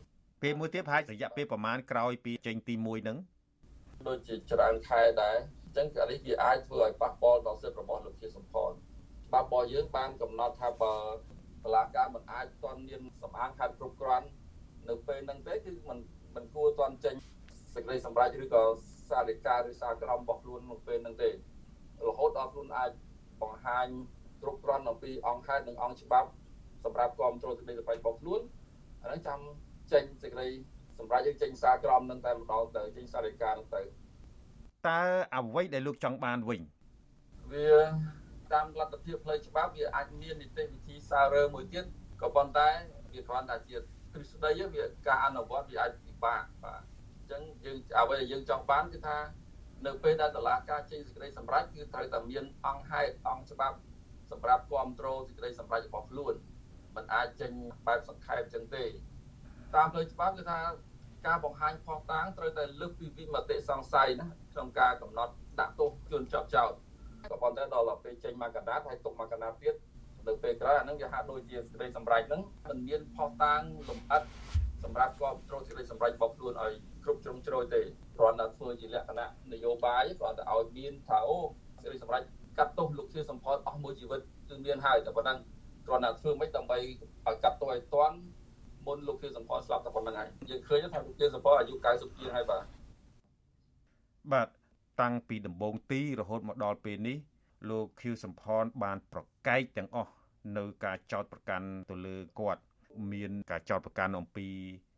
[0.44, 3.18] ពេលមួយទៀតប្រហែលរយៈពេលប្រមាណក្រោយពីចេញទី1ហ្នឹង
[4.08, 10.96] ដូចជាច្រើនខែដែរអញ្ចឹងអានេះវាអាចធ្វើឲ្យប៉ះពាល់ដល់សិទ្ធិរបស់លោកជាសម្ផនច្បាប់របស់យើងបានកំណត់ថាបើ
[11.64, 14.28] តុលាការមិនអាចទាន់មានសម្អាងខាត់គ្រប់គ្រាន់
[14.90, 16.00] នៅពេលហ្នឹងទេគឺมัน
[16.36, 17.16] មិនគួរទាន់ចេញ
[17.74, 18.64] សេចក្តីសម្រេចឬក៏
[19.10, 21.34] សារិកាឬសារក្រមរបស់ខ្លួននៅពេលហ្នឹងទេរ
[22.18, 22.92] ហូតដល់ខ្លួនអាច
[23.42, 23.88] បង្ហាញ
[24.42, 26.30] គ្រប់គ្រាន់អំពីអង្គហេតុនិងអង្គច្បាប់
[26.84, 28.42] សម្រាប់គ្រប់គ្រងសេចក្តីសម្រេចរបស់ខ្លួន
[29.02, 29.40] អាហ្នឹងចាំ
[29.92, 30.48] ចេញសេចក្តី
[31.00, 33.82] សម្រាប់យើងចេញសារក្រមនឹងតែម្ដងទៅចេញសារិកានឹងទៅ
[34.88, 35.02] តើ
[35.36, 36.62] អ្វីដែលលោកចង់បានវិញ
[37.52, 37.72] វា
[38.54, 41.86] តាមលទ្ធភាពផ្លូវច្បាប់វាអាចមាននីតិវិធីសាររើមួយទៀត
[42.22, 42.70] ក៏ប៉ុន្តែ
[43.14, 43.78] វាគ្រាន់តែជា
[44.14, 46.82] ទ្រឹស្ដីវាការអនុវត្តវាអាចពិបាកបាទ
[47.31, 49.17] ចឹងយើងអ្វីដែលយើងចង់បានគឺថា
[49.87, 53.77] នៅពេលដែលតឡាការចេញសេចក្តីសម្រេចគឺត្រូវតែមានអង្គហេតុអង្គច្បាប់
[54.31, 56.35] សម្រាប់គ្រប់គ្រងសេចក្តីសម្រេចរបស់ខ្លួន
[56.97, 57.51] มันអាចចេញ
[57.87, 58.85] បែបសង្ខេបចឹងទេ
[59.75, 60.61] តាមផ្លូវច្បាប់គឺថា
[61.27, 66.71] ការបង្ហាញផុសតាងត្រូវតែលើកពីវិមតិសង្ស័យណាក្នុងការកំណត់ដាក់ទោសជនជាប់ចោទ
[67.31, 69.75] ក៏ប៉ុន្តែដល់ពេលចេញមកកណ្ដាលហើយទុកមកកណ្ដាលទៀត
[70.29, 74.23] នៅពេលក្រោយអានឹងវាហាក់ដូចជាសេចក្តីសម្រេចហ្នឹងมันមានផុសតាងលម្អិត
[74.85, 76.73] សម្រាប់គ្រប់គ្រងសេចក្តីសម្រេចរបស់ខ្លួនឲ្យ
[77.10, 77.82] គ្រប់ជ្រុងជ្រោយទេ
[78.18, 81.38] គ្រាន់តែធ្វើជាលក្ខណៈនយោបាយគ្រាន់តែឲ្យមានថាអូ
[81.82, 82.26] សេរីសម្រាប់
[82.58, 85.38] កាត់ទោសលោកជាសម្ផស្សអស់មួយជីវិតគឺមានហើយតែប៉ុណ្ណឹង
[85.88, 88.18] គ្រាន់តែធ្វើមិនដើម្បីឲ្យកាត់ទោសឲ្យទាន់
[88.86, 92.64] មុនលោកជាសម្ផស្សស្លាប់តែប៉ុណ្្នឹងហើយយើងឃើញថាលោកជាសម្ផស្សអាយុ90ជាងហើយបាទ
[94.34, 94.48] បាទ
[95.02, 97.18] តាំងពីដំបូងទីរហូតមកដល់ពេលនេះ
[97.70, 100.14] លោកខៀវសំផនបានប្រកែកទាំងអស់
[100.58, 102.62] នៅការចោតប្រកាន់ទៅលើគាត់
[103.12, 104.48] មានការចោទប្រកាន់អំពី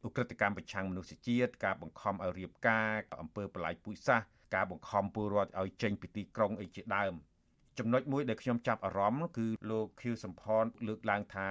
[0.07, 4.25] ឧក្រិដ្ឋកម្មប្រឆាំងមនុស្សជាតិការបង្ខំឲ្យរៀបការអំពើបលាយពូជសាសន៍
[4.55, 7.13] ការបង្ខំពលរដ្ឋឲ្យចេញពីទីក្រុងអីជាដើម
[7.77, 11.47] ចំណុចមួយដែលខ្ញុំចាប់អារម្មណ៍គឺលោកខៀវសំផនលើកឡើងថា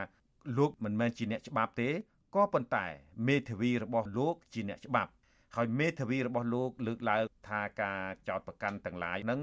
[0.58, 1.90] លោកមិនមែនជាអ្នកច្បាប់ទេ
[2.34, 2.86] ក៏ប៉ុន្តែ
[3.28, 5.10] មេធាវីរបស់លោកជាអ្នកច្បាប់
[5.56, 9.40] ហើយមេធាវីរបស់លោកលើកឡើងថាការចោទប្រកាន់ទាំងឡាយហ្នឹង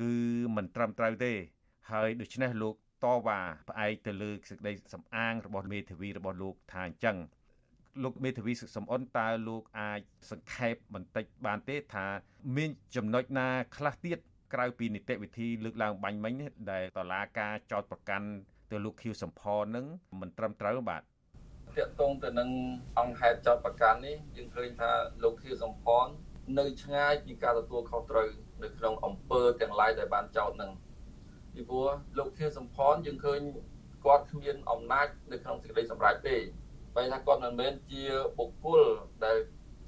[0.00, 0.12] គឺ
[0.56, 1.32] មិនត្រឹមត្រូវទេ
[1.90, 7.16] ហើយដូច្នេះលោកតវ៉ាផ្អែកទៅលើសេចក្តីសំអាងរបស់មេធាវីរបស់លោកថាអញ្ចឹង
[8.02, 12.06] លោកមេធាវីសុខសំអនតើលោកអាចសង្ខេបបន្តិចបានទេថា
[12.56, 14.18] មានចំណុចណាខ្លះទៀត
[14.54, 16.34] ក្រៅពីនីតិវិធីលើកឡើងបាញ់មិញ
[16.72, 18.28] ដែលតឡាការចោតប្រកាន់
[18.70, 19.86] ទៅលោកខៀវសំផននឹង
[20.20, 22.50] មិនត្រឹមត្រូវបាទតាកតងទៅនឹង
[22.98, 24.90] អង្គហេតុចោតប្រកាន់នេះយើងឃើញថា
[25.22, 26.06] លោកខៀវសំផន
[26.58, 28.28] នៅឆ្ងាយពីការទទួលខុសត្រូវ
[28.62, 30.70] នៅក្នុងអង្គើទាំងឡាយដែលបានចោតនឹង
[31.54, 31.88] ពីព្រោះ
[32.18, 33.40] លោកខៀវសំផនយើងឃើញ
[34.04, 36.36] គាត់គ្មានអំណាចនៅក្នុងសេចក្តីសម្រេចទេ
[36.96, 38.02] បែរថាគាត់មិនមែនជា
[38.38, 38.82] បុគ្គល
[39.24, 39.36] ដែល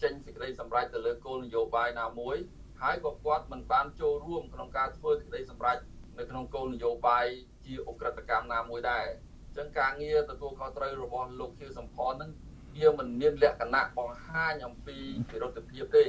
[0.03, 2.37] ចេញសេចក្តីសម្រេចទៅលើគោលនយោបាយណាមួយ
[2.83, 5.79] ហើយក៏គាត់មិនបានចូលរួមក្នុងការធ្វើសេចក្តីសម្រេច
[6.19, 7.27] នៅក្នុងគោលនយោបាយ
[7.65, 9.07] ជាអ ுக ្រិតកម្មណាមួយដែរ
[9.47, 12.31] អញ្ចឹងការងារទទួលខុសត្រូវរបស់លោកខៀវសំផននឹង
[12.77, 14.97] វាមិនមានលក្ខណៈបង្ហាញអំពី
[15.31, 16.05] វិរុទ្ធភាពទេ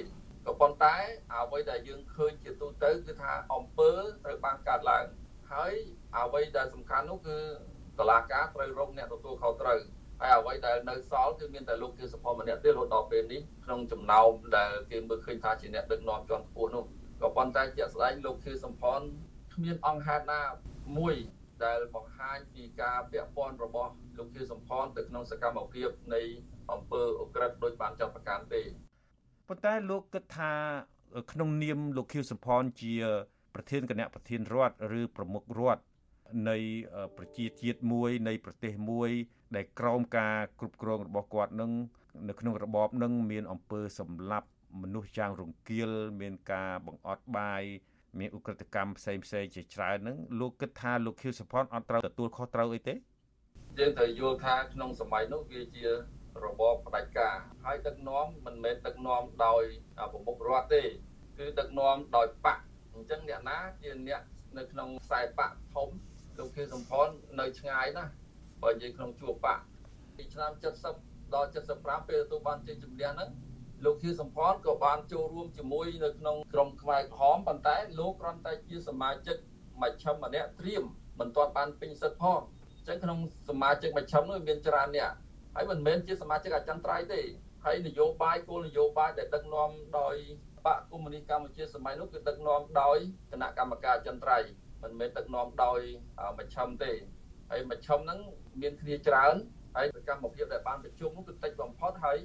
[0.45, 0.95] ក៏ប៉ុន្តែ
[1.33, 3.91] អ្វីដែលយើងឃើញជាទូទៅគឺថាអង្គើ
[4.25, 5.05] ត្រូវបានកាត់ឡើង
[5.51, 5.73] ហើយ
[6.17, 7.37] អ្វីដែលសំខាន់នោះគឺ
[7.99, 9.79] តឡាការត្រូវរកអ្នកទទួលខុសត្រូវ
[10.19, 16.83] ហើយអ្វីដែលនៅសល់គឺមានតែលោកគៀសផម្នាក់ទេរហូតដល់ពេលនេះក្នុងចំណោមដែលគេមើលឃើញថាជាអ្នកដឹកនាំជាន់ខ្ពស់នោះ
[17.21, 18.99] ក៏ប៉ុន្តែជាក់ស្ដែងលោកខៀសំផន
[19.53, 20.41] គ្មានអង្គហេតុណា
[20.97, 21.15] មួយ
[21.65, 26.21] ដែលបង្ហាញពីការពាក់ព័ន្ធរបស់លោកខៀសំផនទៅក្នុងសកម្មភាពនៃ
[26.71, 28.61] អង្គើអក្រិតដោយបានចាត់ប្រកាសទេ
[29.47, 30.53] ប៉ុន្តែលោកគិតថា
[31.31, 32.93] ក្នុងនាមលោកខៀវសំផនជា
[33.55, 35.83] ប្រធានគណៈប្រធានរដ្ឋឬប្រមុខរដ្ឋ
[36.49, 36.57] នៃ
[37.17, 39.11] ប្រជាជាតិមួយនៃប្រទេសមួយ
[39.55, 41.71] ដែលក្រោមការគ្រប់គ្រងរបស់គាត់នឹង
[42.29, 44.47] នៅក្នុងរបបនឹងមានអំពើសម្លាប់
[44.81, 45.91] មនុស្សយ៉ាងរង្គាល
[46.21, 47.63] មានការបង្អត់បាយ
[48.19, 52.95] មានឧក្រិដ្ឋកម្មផ្សេងផ្សេងជាច្រើនហ្នឹងលោកគិតថាលោកខៀវសុផនអត់ត្រូវទទួលខុសត្រូវអីទេ
[53.79, 55.85] យើងត្រូវយល់ថាក្នុងសម័យនោះវាជា
[56.43, 57.35] របបផ្ដាច់ការ
[57.65, 59.63] ហើយដឹកនាំមិនមែនដឹកនាំដោយ
[60.11, 60.83] ប្រមុខរដ្ឋទេ
[61.37, 62.59] គឺដឹកនាំដោយបក
[62.93, 64.21] អញ្ចឹងអ្នកណាជាអ្នក
[64.57, 65.89] នៅក្នុងខ្សែបកធំ
[66.37, 67.07] លោកខៀវសំផន
[67.39, 68.11] នៅឆ្ងាយណាស់
[68.63, 69.59] បើនិយាយក្នុងជួរបក
[70.15, 70.51] ពីឆ្នាំ
[70.93, 73.29] 70ដល់75ពេលទទួលបានជ័យជំនះហ្នឹង
[73.85, 79.37] លោកខៀវសំផនក៏បានចូលរួមជាមួយនៅក្នុងក្រុមខ្មែរក្រហមប៉ុន្តែលោកគ្រាន់តែជាសមាជិក
[79.81, 80.83] មជ្ឈិមម្នាក់ត្រៀម
[81.19, 82.39] មិនទាន់បានពេញសិទ្ធិផង
[82.75, 85.11] អញ្ចឹងក្នុងសមាជិកមជ្ឈិមនោះមានច្រើនអ្នក
[85.55, 87.21] ហើយមិនមែនជាសមាជិកអចិន្ត្រៃយ៍ទេ
[87.65, 90.15] ហើយនយោបាយគោលនយោបាយដែលដឹកនាំដោយ
[90.65, 92.97] បកកុម្មុយនីសកម្ពុជាសម័យនោះគឺដឹកនាំដោយ
[93.31, 94.49] គណៈកម្មការអចិន្ត្រៃយ៍
[94.83, 95.79] មិនមែនដឹកនាំដោយ
[96.37, 96.91] មជ្ឈិមទេ
[97.51, 98.19] ហើយមជ្ឈិមហ្នឹង
[98.61, 99.35] មានគ្នាច្រើន
[99.75, 102.17] ហើយសកម្មភាពដែលបានប្រជុំនោះគឺតិចបំផុតហើយ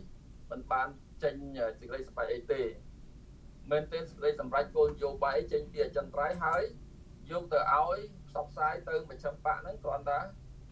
[0.51, 0.89] មិនបាន
[1.23, 1.35] ចេញ
[1.79, 2.63] សេចក្តីសម្រេចអីទេ
[3.71, 6.63] មែនទេសេចក្តីសម្រេចគោលនយោបាយចេញពីអចិន្ត្រៃយ៍ហើយ
[7.31, 10.21] យកទៅឲ្យផ្សព្វផ្សាយទៅមជ្ឈិមបកហ្នឹងគ្រាន់តែ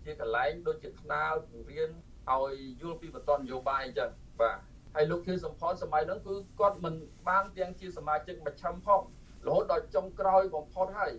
[0.05, 1.91] ជាកន្លែងដូចជាថ្នាលពង្រៀន
[2.31, 4.11] ឲ្យយល់ពីបន្តនយោបាយអញ្ចឹង
[4.41, 4.59] បាទ
[4.95, 6.95] ហើយលោកខៀវសំផនសម័យហ្នឹងគឺគាត់មិន
[7.29, 9.03] បានទាំងជាសមាជិកមជ្ឈិមផង
[9.47, 11.13] រហូតដល់ចុងក្រោយបំផុតហើយ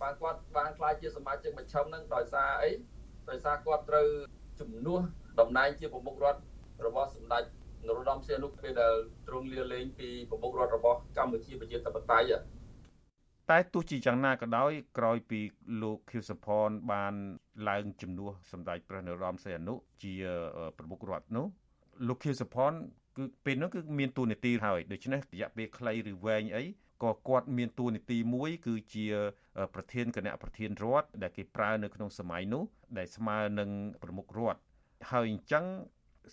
[0.00, 2.70] បាទគាត់បានខ្លាចជាសមាជិកមជ្ឈិមហ្នឹងដោយសារអី
[3.30, 4.06] ដោយសារគាត់ត្រូវ
[4.60, 5.00] ជំនួស
[5.40, 6.40] តំណែងជាប្រមុខរដ្ឋ
[6.86, 7.42] របស់សម្ដេច
[7.86, 8.94] នរោត្តមសីហនុពេលដែល
[9.28, 12.32] ទ្រង់លាលែងពីប្រមុខរដ្ឋរបស់កម្ពុជាប្រជាធិបតេយ្យ
[13.50, 15.40] តែទោះជាយ៉ាងណាក៏ដោយក្រោយពី
[15.82, 17.14] លោកខៀវសុផនបាន
[17.68, 20.14] ឡើងជំនួសសម្ដេចព្រះនរោត្តមសីហនុជា
[20.78, 21.46] ប្រមុខរដ្ឋនោះ
[22.08, 22.72] លោកខៀវសុផន
[23.16, 26.64] គឺពេលនោះគឺមានតួនាទីហើយដូច្នេះរយៈពេលខ្លីឬវែងអី
[27.02, 29.06] ក៏គាត់មានតួនាទីមួយ គឺជា
[29.74, 32.62] ប្រធានគណៈប្រធានរដ្ឋដែលគេប្រើនៅក្នុងសម័យនោះ
[32.98, 33.70] ដែលស្មើនឹង
[34.02, 34.60] ប្រមុខរដ្ឋ
[35.10, 35.64] ហើយអញ្ចឹង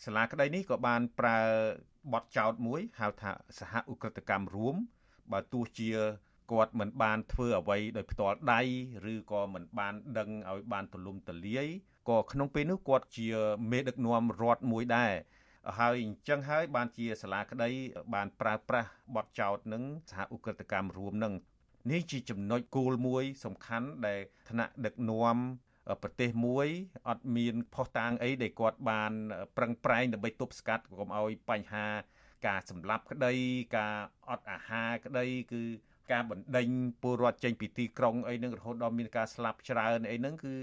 [0.03, 1.39] សាលាក្តីនេះក៏បានប្រើ
[2.13, 4.76] បទចោទមួយហៅថាសហឧក្រិដ្ឋកម្មរួម
[5.32, 5.89] បើទោះជា
[6.51, 8.61] គាត់មិនបានធ្វើអ្វីដោយផ្ទាល់ដៃ
[9.11, 11.68] ឬក៏មិនបានដឹងឲ្យបានទូលំទូលាយ
[12.09, 13.28] ក៏ក្នុងពេលនោះគាត់ជា
[13.72, 15.13] មេដឹកនាំរដ្ឋមួយដែរ
[15.80, 17.70] ហើយអញ្ចឹងហើយបានជាសាលាក្តី
[18.13, 21.34] បានប្រើប្រាស់បទចោទនឹងសហឧក្រិដ្ឋកម្មរួមនឹង
[21.91, 25.38] នេះជាចំណុចគោលមួយ សំខាន់ដែលថ្នាក់ដឹកនាំ
[26.03, 26.68] ប្រទេសមួយ
[27.09, 29.11] អត់មានផុសតាងអីដែលគាត់បាន
[29.57, 31.86] ប្រឹងប្រែងដើម្បីទប់ស្កាត់កុំឲ្យបញ្ហា
[32.47, 33.34] ការសម្លាប់ក្តី
[33.78, 33.95] ការ
[34.30, 35.63] អត់អាហារក្តី គឺ
[36.11, 36.68] ការបណ្ដេញ
[37.01, 40.55] ពលរដ្ឋចេញពីទីក្រុងអីនឹងរហូតដល់មានការស្លាប់ច្រើនអីហ្នឹងគឺ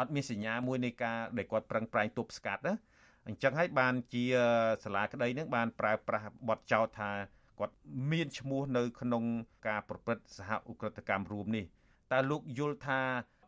[0.00, 2.74] អត់មានសញ្ញាមួយនៃការដែលគាត់ប្រឹងប្រែងទប់ស្កាត់ណា
[3.28, 4.24] អញ្ចឹងហើយបានជា
[4.84, 7.10] សាលាក្តីនឹងបានប្រើប្រាស់បទចោទថា
[7.58, 7.74] គាត់
[8.10, 9.24] មានឈ្មោះនៅ ក្នុង
[9.68, 11.64] ការប្រព្រឹត្តសហឧក្រិដ្ឋកម្មរួមនេះ
[12.12, 13.00] តើលោកយល់ថា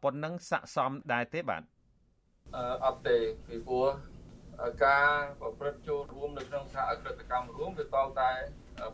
[0.02, 1.62] ប៉ុណ្ណឹងស័កសមដែរទេបាទ
[2.56, 3.18] អឺអត់ទេ
[3.48, 3.88] ពីព្រោះ
[4.86, 7.88] ការប្រព្រឹត្តចូលរួមនៅក្នុងសហគ្រិតកម្មរួមវាត
[8.20, 8.32] តែ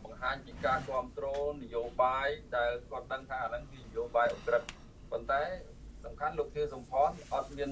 [0.04, 4.62] បង្ហាញពីការគ្រប់គ្រងនយោបាយដែលគាត់ដឹងថាអាហ្នឹងគឺនយោបាយអក្រិត
[5.10, 5.42] ប៉ុន្តែ
[6.04, 7.70] សំខាន់លោកធាសំផនអត់មាន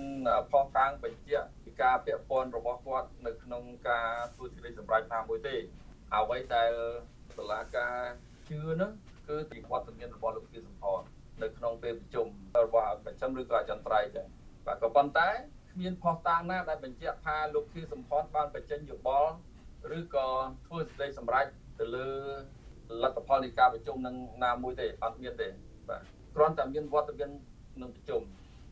[0.50, 5.54] ផុសតាងបញ្ជាក់ពី ការពាក់ព័ន្ធរបស់គាត់នៅក្នុងការធ្វើសេចក្តីសម្រេចណាមួយទេ
[6.14, 6.72] អ្វីដែល
[7.38, 7.96] តុលាការ
[8.48, 8.90] ជឿនោះ
[9.28, 11.00] គឺពីវត្តមានរបស់លោកធាសំផន
[11.42, 12.26] នៅក្នុងពេលប្រជុំ
[12.64, 14.28] របស់ប្រចាំឬក៏អចិន្ត្រៃយ៍ដែរ
[14.66, 15.28] បាទក៏ប៉ុន្តែ
[15.72, 19.32] គ្មានផុសតាងណាដែលបញ្ជាក់ថាលោកធាសំផនបានបញ្ចេញយោបល់
[19.98, 20.28] ឬក៏
[20.66, 21.46] ធ្វើសេចក្តីសម្រេច
[21.80, 22.08] ទៅលើ
[23.02, 25.48] លទ្ធផលនៃការប្រជុំនឹងណាមួយទេអត់មានទេ
[25.88, 26.02] បាទ
[26.34, 27.30] គ្រាន់តែមានវត្តមាន
[27.82, 28.22] នឹងប្រជុំ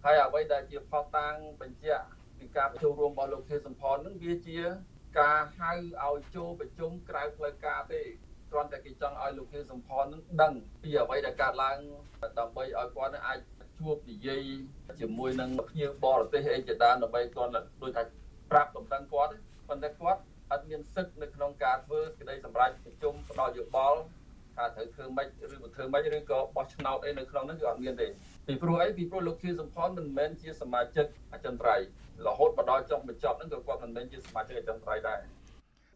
[0.05, 2.05] ហើយអ្វីដែលជាផុសតាងបញ្ជាក់
[2.43, 4.59] ពីការប្រជុំរួមរបស់លោកធាសំផននឹងវាជា
[5.21, 5.73] ការហៅ
[6.05, 8.01] ឲ្យចូលប្រជុំក្រៅផ្លូវការទេ
[8.51, 11.79] គ្រាន់តែគេចង់ឲ្យលោកធាសំផននឹងដឹងពីអ្វីដែលកើតឡើង
[12.39, 13.39] ដើម្បីឲ្យគាត់នឹងអាច
[13.79, 14.43] ជួបនិយាយ
[15.01, 17.51] ជាមួយនឹងភ្ញៀវបរទេសអីជាដើមដើម្បីគាត់
[17.83, 18.03] ដូចថា
[18.51, 19.33] ប្រាប់ដំណឹងគាត់
[19.69, 20.21] ប៉ុន្តែគាត់
[20.51, 24.01] អត់មានសិទ្ធិនៅក្នុងការធ្វើសេចក្តីសម្រេចប្រជុំផ្ដល់យោបល់
[24.57, 28.07] ថាត្រូវធ្វើម៉េចឬមិនធ្វើម៉េចឬក៏បោះឆ្នោតអីនៅក្នុងនោះគឺអត់មានទេ
[28.47, 31.87] ពីព្រោះអីពីព្រោះលោកខៀវសំផនមិនមែនជាសមាជិកអចិន្ត្រៃយ៍
[32.27, 35.19] រហូតមកដល់ចុងបញ្ចប់ហ្នឹងក៏គាត់មិនមែនជាសមាជិកអចិន្ត្រៃយ៍ដែរ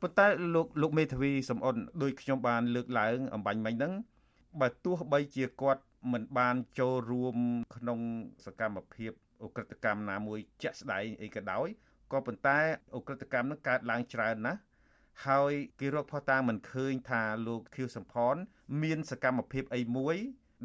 [0.03, 3.93] ប៉ុន្តែលោកលោកមេធាវីសំអនដោយខ្ញុំបានលើកឡើងអំបញ្ញមិញហ្នឹង
[4.61, 7.37] បើទោះបីជាគាត់មិនបានចូលរួម
[7.77, 8.01] ក្នុង
[8.45, 9.13] សកម្មភាព
[9.43, 11.69] អ ுக ្រិតកម្មណាមួយជាក់ស្ដែងអីក៏ដោយ
[12.13, 12.59] ក៏ប៉ុន្តែ
[12.95, 14.61] អ ுக ្រិតកម្មនឹងកើតឡើងច្រើនណាស់
[15.27, 18.37] ហើយគេរកផុសតាងមិនឃើញថាលោកខៀវសំផន
[18.83, 20.17] មានសកម្មភាពអីមួយ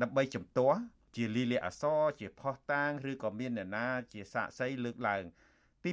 [0.01, 0.79] ដើម្បីជំទាស់
[1.15, 5.23] ជាលីលាអសរជាផុសតាងឬក៏មានអ្នកណាជាសាក្សីលើកឡើង
[5.85, 5.91] ទី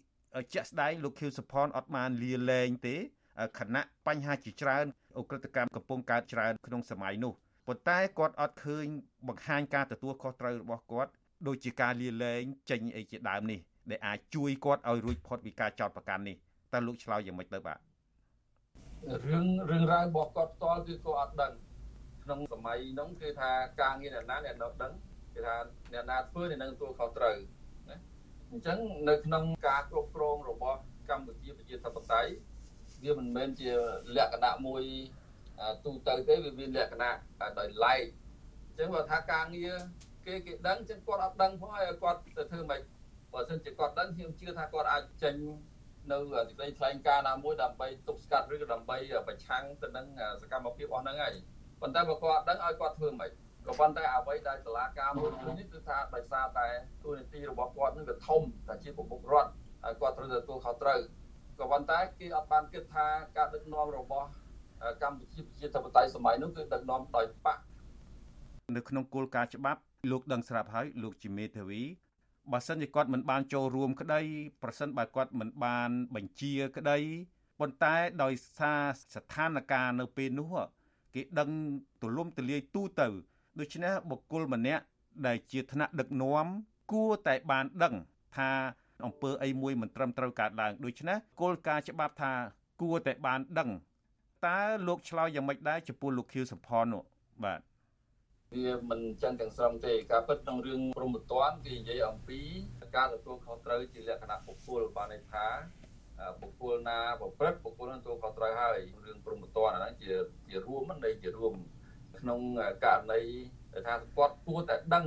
[0.00, 2.96] 2ជាក់ស្ដែងលោកខៀវសំផនអត់បានលាលែងទេ
[3.58, 4.84] ខណៈបញ្ហាជាច្រើន
[5.18, 7.32] អ ுக ្រិតកម្មកំពុងកើតច្រើនក្នុងសម័យនោះ
[7.66, 8.86] ប៉ុន្តែគាត់អត់ឃើញ
[9.28, 11.10] បង្ហាញការទទួលខុសត្រូវរបស់គាត់
[11.46, 13.60] ដូចជាការលាលែងចេញអីជាដើមនេះ
[13.90, 16.36] ដែលអាចជួយគាត់ឲ្យរួចផុតពីការចោទប្រកាន់នេះ
[16.72, 17.78] តើលោកឆ្លើយយ៉ាងម៉េចទៅបាទ
[19.30, 21.52] រឿងរឿងរ៉ាវរបស់គាត់ផ្ទាល់គឺគាត់អត់ដឹង
[22.24, 24.92] ក្នុងសម័យហ្នឹងគឺថាការងារអ្នកណាអ្នកនោះដឹង
[25.34, 25.56] គឺថា
[25.92, 27.57] អ្នកណាធ្វើអ្នកនឹងទទួលខុសត្រូវណា
[28.52, 28.78] អញ្ចឹង
[29.08, 30.78] នៅក្នុងការគ្រប់គ្រងរបស់
[31.10, 32.32] កម្ពុជាប្រជាធិបតេយ្យ
[33.04, 33.70] វាមិនមែនជា
[34.16, 34.82] លក្ខណៈមួយ
[35.84, 37.12] ទូទៅទេវាមានលក្ខណៈ
[37.58, 38.02] ដោយឡែក
[38.68, 39.74] អញ្ចឹងបើថាការងារ
[40.26, 42.80] គេគេដឹងអញ្ចឹងគាត់អត់ដឹងផងហើយគាត់ទៅធ្វើម៉េច
[43.32, 45.34] បើមិនជាគាត់ដឹងខ្ញុំជឿថាគាត់អាចចេញ
[46.12, 48.96] នៅសេចក្តីថ្លែងការណ៍ណាមួយដើម្បីទប់ស្កាត់ឬក៏ដើម្បី
[49.28, 50.06] ប្រឆាំងទៅនឹង
[50.42, 51.34] សកម្មភាពអស់ហ្នឹងហើយ
[51.80, 53.30] ប៉ុន្តែបើគាត់ដឹងឲ្យគាត់ធ្វើមិន
[53.68, 56.66] ក៏ប៉ុន្តែអ្វីដែលតឡាការមួយឃើញនេះគឺថាដោយសារតែ
[57.02, 59.50] ទូនីតិរបស់គាត់នឹងវាធំតែជាប្រមុខរដ្ឋ
[59.84, 61.00] ហើយគាត់ត្រូវទទួលខុសត្រូវ
[61.58, 63.06] ក៏ប៉ុន្តែគេអត់បានគិតថា
[63.36, 64.26] ការដឹកនាំរបស់
[65.02, 67.58] កម្ពុជាប្រជាធិបតេយ្យសម័យនោះគឺដឹកនាំដោយបក
[68.76, 71.82] នៅក្នុងគោលការណ៍ច្បាប់លោកដឹងស្រាប់ហើយលោកជាមេធាវី
[72.52, 74.20] បើសិនជាគាត់មិនបានចូលរួមក្តី
[74.62, 76.98] ប្រសិនបើគាត់មិនបានបញ្ជាក្តី
[77.60, 78.82] ប៉ុន្តែដោយសារ
[79.14, 80.54] ស្ថានភាពនៅពេលនោះ
[81.14, 81.50] គេដឹង
[82.00, 83.08] ទូលំទូលាយទូទៅ
[83.58, 84.84] ដូច្នេះបុគ្គលម្នាក់
[85.26, 86.46] ដែលជាថ្នាក់ដឹកនាំ
[86.92, 87.94] គួរតែបានដឹង
[88.36, 88.50] ថា
[89.04, 92.32] អំពើអីមួយមិនត្រឹមត្រូវកើតឡើងដូច្នេះគោលការណ៍ច្បាប់ថា
[92.82, 93.70] គួរតែបានដឹង
[94.46, 97.02] តើលោកឆ្លើយយ៉ាងម៉េចដែរចំពោះលោកខៀវសំផននោះ
[97.44, 97.60] បាទ
[98.54, 102.40] វាមិនចឹងទាំងស្រុងទេការពិតក្នុងរឿងព្រមត្តនគេនិយាយអំពី
[102.96, 105.46] ការទទួលខុសត្រូវជាលក្ខណៈបុគ្គលបានន័យថា
[106.40, 110.12] បុគ្គលណាប្រព្រឹត្តបុគ្គលនឹងទទួលខុសត្រូវហើយរឿងព្រមត្តនអាហ្នឹងជា
[110.48, 111.54] ជារួមនៃជារួម
[112.20, 112.40] ក្នុង
[112.84, 113.20] ករណី
[113.86, 115.06] ថាគាត់គួរតែដឹង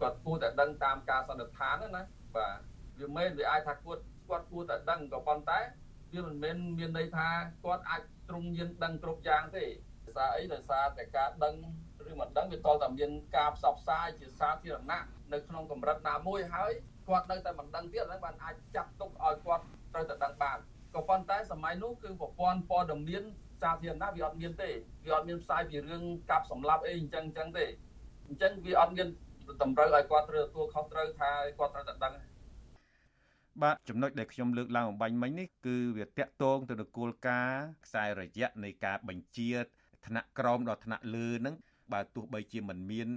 [0.00, 2.02] គាត់គួរតែដឹងតាមការសន្និដ្ឋានណា
[2.36, 2.58] បាទ
[2.98, 5.58] វាមិនវាអាចថាគាត់គាត់គួរតែដឹងក៏ប៉ុន្តែ
[6.12, 7.28] វាមិនមែនមានន័យថា
[7.64, 9.64] គាត់អាចទ្រង់យានដឹងគ្រប់យ៉ាងទេ
[10.04, 11.54] ដោយសារអីដោយសារតែការដឹង
[12.10, 16.72] ឬមិនដឹងវាតតែមានការផ្សព្វផ្សាយជាសាធារណៈនៅក្នុងកម្រិតណាមួយហើយ
[17.08, 20.58] គាត់នៅតែមិនដឹងទៀតហ្នឹងបានអាចចាត់ទុកឲ្យគាត់ត្រូវតែដឹងបាន
[20.94, 23.24] ក៏ប៉ុន្តែសម័យនោះគឺប្រព័ន្ធព័ត៌មាន
[23.62, 24.70] សាធារណៈវាអត់មានទេ
[25.04, 27.64] វាអត់មានផ្សាយពីរឿងកាប់សម្លាប់អីអញ្ចឹងអញ្ចឹងទេ
[28.28, 29.08] អញ្ចឹងវាអត់មាន
[29.62, 32.14] តម្រូវឲ្យគាត់ត្រូវទទួលខុសត្រូវថាគាត់ត្រូវតែដឹង
[33.62, 39.50] បាទចំណុចដែលខ្ញុំលើកឡើងអំបញ្ញមិញនេះគឺវាតាក់ទងទៅនឹងគោលការណ៍ខ្សែរយៈនៃការបញ្ជា
[40.06, 41.54] ថ្នាក់ក្រោមដល់ថ្នាក់លើហ្នឹង
[41.92, 43.08] បើទោះបីជាមិនមាន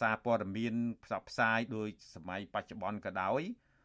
[0.00, 0.74] សារព័ត៌មាន
[1.04, 3.42] ផ្សព្វផ្សាយដោយសម័យបច្ចុប្បន្នក៏ដោយ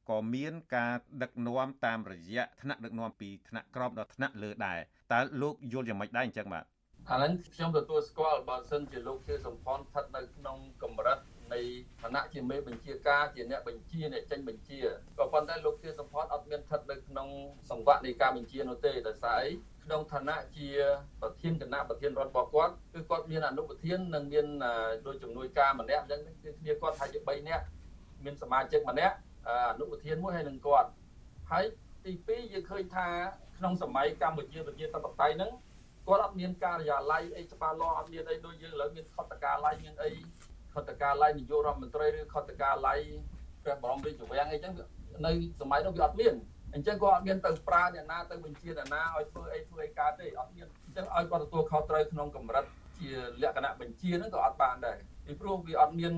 [0.10, 4.80] ក៏មានការដឹកនាំតាមរយៈថ្នាក់ដឹកនាំពីថ្នាក់ក្រោមដល់ថ្នាក់លើដែរ
[5.12, 6.66] តើលោកយល់យ៉ាងម៉េចដែរអញ្ចឹងបាទ
[7.10, 11.20] អាហ្នឹងខ្ញុំទទួលស្គាល់បើសិនជាលោកជាសម្ផនស្ថិតនៅក្នុងកម្រិត
[11.53, 11.60] នៃ
[12.01, 14.80] ឋានៈជាមេបញ្ជាការជាអ្នកបញ្ជាអ្នកចេញបញ្ជា
[15.20, 17.28] ក៏ប៉ុន្តែលោកជាសម្ផនអត់មានស្ថិតនៅក្នុង
[17.70, 19.51] សង្វាក់នៃការបញ្ជានោះទេដោយសារអី
[19.84, 20.68] ក្នុងឋានៈជា
[21.22, 24.45] ប្រធានគណៈប្រធានរដ្ឋរបស់គាត់គឺគាត់មានអនុប្រធាននិងមាន
[25.07, 27.64] ដោយជំនួយការម្នាក់អញ្ចឹងគឺគ្នាគាត់ថាជា3នាក់
[28.26, 29.16] មានសមាជិកម្នាក់
[29.47, 29.49] អ
[29.80, 30.89] នុប្រធានមួយហើយនឹងគាត់
[31.51, 31.66] ហើយ
[32.05, 33.07] ទី2យើងឃើញថា
[33.60, 35.51] ក្នុងសម័យកម្ពុជាប្រជាធិបតេយ្យហ្នឹង
[36.07, 40.12] គាត់អត់មានការិយាល័យអីច្បាស់លាស់អត់មានអីដូចយើងឥឡូវមានខុទ្ទកាល័យមានអី
[40.74, 42.99] ខុទ្ទកាល័យនាយករដ្ឋមន្ត្រីឬខុទ្ទកាល័យ
[43.64, 44.74] ព្រះបរមរាជវាំងអីចឹង
[45.26, 45.32] នៅ
[45.62, 46.34] សម័យនោះវាអត់មាន
[46.74, 52.66] អញ្ចឹងគាត់អត់មានទៅប្រើអ្នកណាទៅបញ្ជាអ្នកណាឲ្យធ្វើអីធ្វើអីកើតទេអត់មានអញ្ចឹងឲ្យគាត់ទទួលខុសត្រូវក្នុងកម្រិត
[52.99, 53.10] ជា
[53.41, 56.14] លក្ខណៈបញ្ជាហ្នឹងក៏អត់បានដែរពីព្រោះវាអត់មាន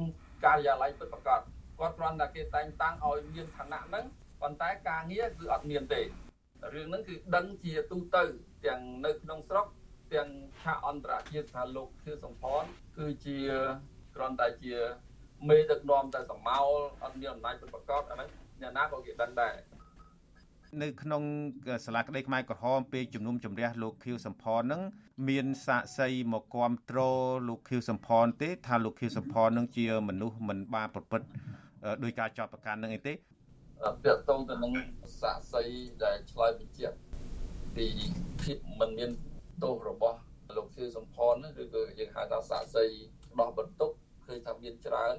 [0.45, 1.41] ការិយាល័យពិតប្រាកដ
[1.79, 4.05] គាត់គ្រាន់តែគេតែងតាំងឲ្យមានឋានៈហ្នឹង
[4.41, 6.01] ប៉ុន្តែការងារគឺអត់មានទេ
[6.73, 8.23] រឿងហ្នឹងគឺដឹងជាទូទៅ
[8.65, 9.65] ទាំងនៅក្នុងស្រុក
[10.13, 10.29] ទាំង
[10.61, 12.63] ឆាកអន្តរជាតិថាលោកខៀវសំផន
[12.97, 13.37] គឺជា
[14.15, 14.75] គ្រាន់តែជា
[15.49, 16.67] មេដឹកនាំតែសមោល
[17.03, 18.29] អត់មានអំណាចពិតប្រាកដអាហ្នឹង
[18.61, 19.53] អ្នកណាក៏គេដឹងដែរ
[20.83, 21.23] នៅក្នុង
[21.85, 24.81] សាលាក្តីខ្មែរក្រហមពេលជំនុំជម្រះលោកខៀវសំផននឹង
[25.29, 31.27] មានសាកសីមកគ្រប់គ្រងលោកខៀវសំផនទេថាលោកខៀវសំផននឹងជាមនុស្សមិនបានប្រព្រឹត្ត
[32.03, 33.13] ដោយការចោទប្រកាន់នឹងអីទេ
[34.03, 34.73] ពាក់ទងទៅនឹង
[35.21, 35.63] សាកសី
[36.03, 36.97] ដែលឆ្លើយបញ្ជាក់
[37.75, 37.87] ពី
[38.41, 39.11] ភាពមិនមាន
[39.63, 40.19] ទោសរបស់
[40.55, 42.85] លោកខៀវសំផនឬក៏យើងហៅថាសាកសី
[43.39, 43.91] ដោះបន្ទុក
[44.25, 45.15] ឃើញថាមានច្រើន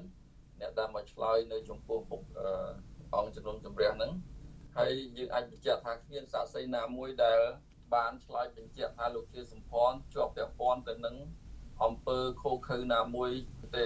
[0.59, 2.21] អ្នកដែលមកឆ្លើយនៅចំពោះពុក
[3.15, 4.13] អង្គជំនុំជម្រះហ្នឹង
[4.77, 7.39] ហើយយើងអាចបញ្ជាក់ថាគ្មានសាក្សីណាមួយដែល
[7.95, 11.15] បានឆ្លើយបញ្ជាក់ថាលោកជាសំផនជាប់ពាក់ព័ន្ធទៅនឹង
[11.83, 13.31] អង្គើខូខើណាមួយ
[13.77, 13.79] ទ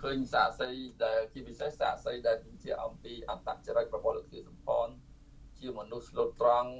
[0.00, 0.68] ឃើញសាក្សី
[1.04, 4.88] ដែលជាពិសេសសាក្សីដែលបញ្ជាក់អំពីអត្តចរិតរបស់លោកជាសំផន
[5.60, 6.70] ជាមនុស្សស្លូតត្រង់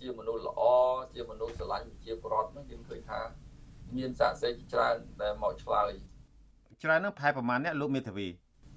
[0.00, 0.62] ជាមនុស្សល្អ
[1.14, 3.20] ជាមនុស្សស្រឡាញ់ប្រជាពលរដ្ឋនោះយើងឃើញថា
[3.96, 5.92] មានសាក្សីជាច្រើនដែលមកឆ្លើយ
[6.82, 8.28] ច្រើននឹងប្រហែលប្រហែលអ្នកលោកមេធាវី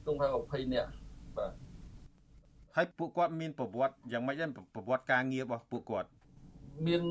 [0.05, 0.89] ទុំប្រហែល20នាក់
[1.37, 1.51] បាទ
[2.75, 6.09] ហើយពួកគាត់មានប្រវត្តិយ៉ាងម៉េចដែរប្រវត្តិការងាររបស់ពួកគាត់
[6.87, 7.01] មាន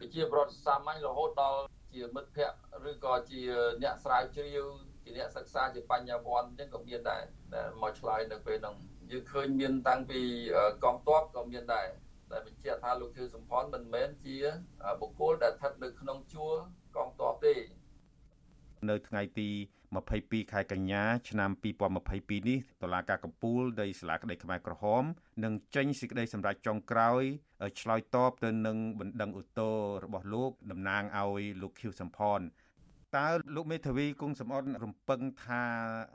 [0.00, 1.60] ប្រជាប្រដ្ឋសាមញ្ញរហូតដល់
[1.94, 3.40] ជាមិត្តភ័ក្តិឬក៏ជា
[3.82, 4.66] អ្នកស្រាវជ្រាវ
[5.08, 7.22] ជាអ្នកសិក្សាជាបញ្ញវន្តអញ្ចឹងក៏មានដែរ
[7.54, 8.76] ដែលមកឆ្លើយនៅពេលហ្នឹង
[9.10, 10.20] យើងឃើញមានតាំងពី
[10.84, 11.88] កងទ័ពក៏មានដែរ
[12.32, 14.36] ដែលបញ្ជាក់ថាលោកខៀវសំផនមិនមែនជា
[15.00, 16.52] បុគ្គលដែលស្ថិតនៅក្នុងជួរ
[16.96, 17.54] កងទ័ពទេ
[18.90, 19.50] នៅថ្ងៃទី
[20.00, 25.02] 22ខែកញ្ញាឆ្នាំ2022នេះតុលាការកំពូលនៃសាលាក្តីខ្មែរក្រហម
[25.44, 27.22] នឹងចេញសេចក្តីសម្រេចចុងក្រោយ
[27.80, 32.40] ឆ្លើយតបទៅនឹងបណ្ដឹងឧទ្ធររបស់លោកតំណាងឲ្យលោកខៀវសំផន
[33.16, 35.62] តើលោកមេធាវីគង់សំអត់រំពឹងថា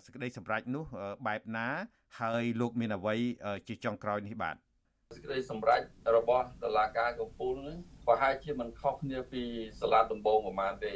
[0.05, 0.85] សេចក្តីសម្រេចនោះ
[1.27, 1.67] បែបណា
[2.19, 3.15] ហើយលោកមានអ្វី
[3.67, 4.55] ជាចុងក្រោយនេះបាទ
[5.15, 5.81] សេចក្តីសម្រេច
[6.15, 7.77] របស់តុលាការកំពូលនេះ
[8.07, 9.43] ប្រហែលជាមិនខុសគ្នាពី
[9.81, 10.93] សាលាដំបងប្រហែលទេ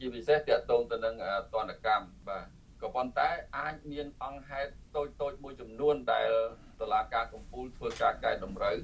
[0.00, 1.14] ជាពិសេសតាក់ទងទៅនឹង
[1.54, 2.44] ទណ្ឌកម្មបាទ
[2.82, 3.28] ក៏ប៉ុន្តែ
[3.58, 6.30] អាចមានអង្គហេតុតូចតូចមួយចំនួនដែល
[6.80, 8.76] តឡាការកំពូលធ្វើការកែតម្រូវ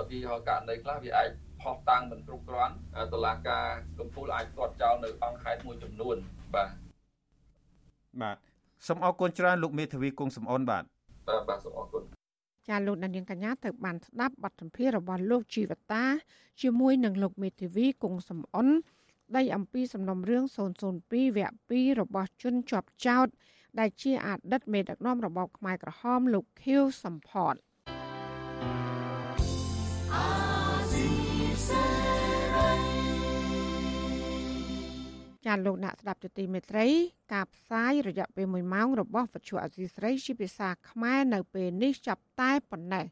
[0.00, 1.30] ឧទាហរណ៍ករណីខ្លះវាអាច
[1.62, 2.74] ផុសតាំងមិនគ្រប់គ្រាន់
[3.12, 3.66] តឡាការ
[3.98, 6.16] កំពូលអាចទាត់ចោលនៅអង្គហេតុមួយចំនួន
[6.54, 6.68] បាទ
[8.20, 8.36] បាទ
[8.86, 10.84] សូមអរគុណច្រើនលោកមេធាវីគង់សំអនបាទ
[11.28, 12.02] បាទបាទសូមអរគុណ
[12.68, 16.04] ចាលោកដានៀងកញ្ញាទៅបានស្ដាប់បទសម្ភាសន៍របស់លោកជីវតា
[16.62, 18.68] ជាមួយនឹងលោកមេធាវីគង់សំអន
[19.36, 20.44] ដីអំពីសំណុំរឿង
[20.86, 23.28] 002វគ្គ2របស់ជនជាប់ចោត
[23.78, 27.54] ដែលជាអតីតមេដឹកនាំរបបខ្មែរក្រហមលោកខៀវសំផត
[35.46, 36.86] ចាលោកអ្នកស្ដាប់ទទីមេត្រី
[37.34, 43.06] ការផ្សាយរយៈពេល1ម៉ោងរបស់វិទ្យុអសីស្រីជាភាសាខ្មែរនៅពេលនេះចាប់តែប៉ុណ្ណេះ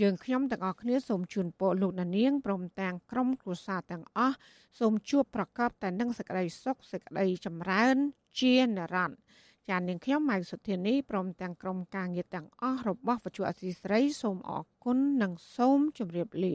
[0.00, 4.36] យើងខ្ញុំទាំងអស់គ្នាសូមជូនពរលោកណានៀងព្រមទាំងក្រុមគ្រួសារទាំងអស់
[4.80, 7.96] សូមជួបប្រកបតែនឹងសេចក្តីសុខសេចក្តីចម្រើន
[8.40, 9.18] ជានិរន្តរ៍
[9.68, 16.54] ចាននាងខ្ញុំម៉ៅសុធានីព្រមទាំងក្រុមការងារទាំងអស់របស់វិទ្យុអសីស្រីសូមអរគុណនិងសូមជម្រាបលា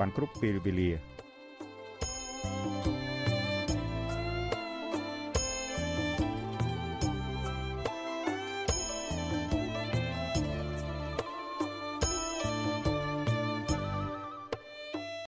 [0.00, 0.90] បានគ្រប់ពេលវេលា
[2.44, 3.13] thank you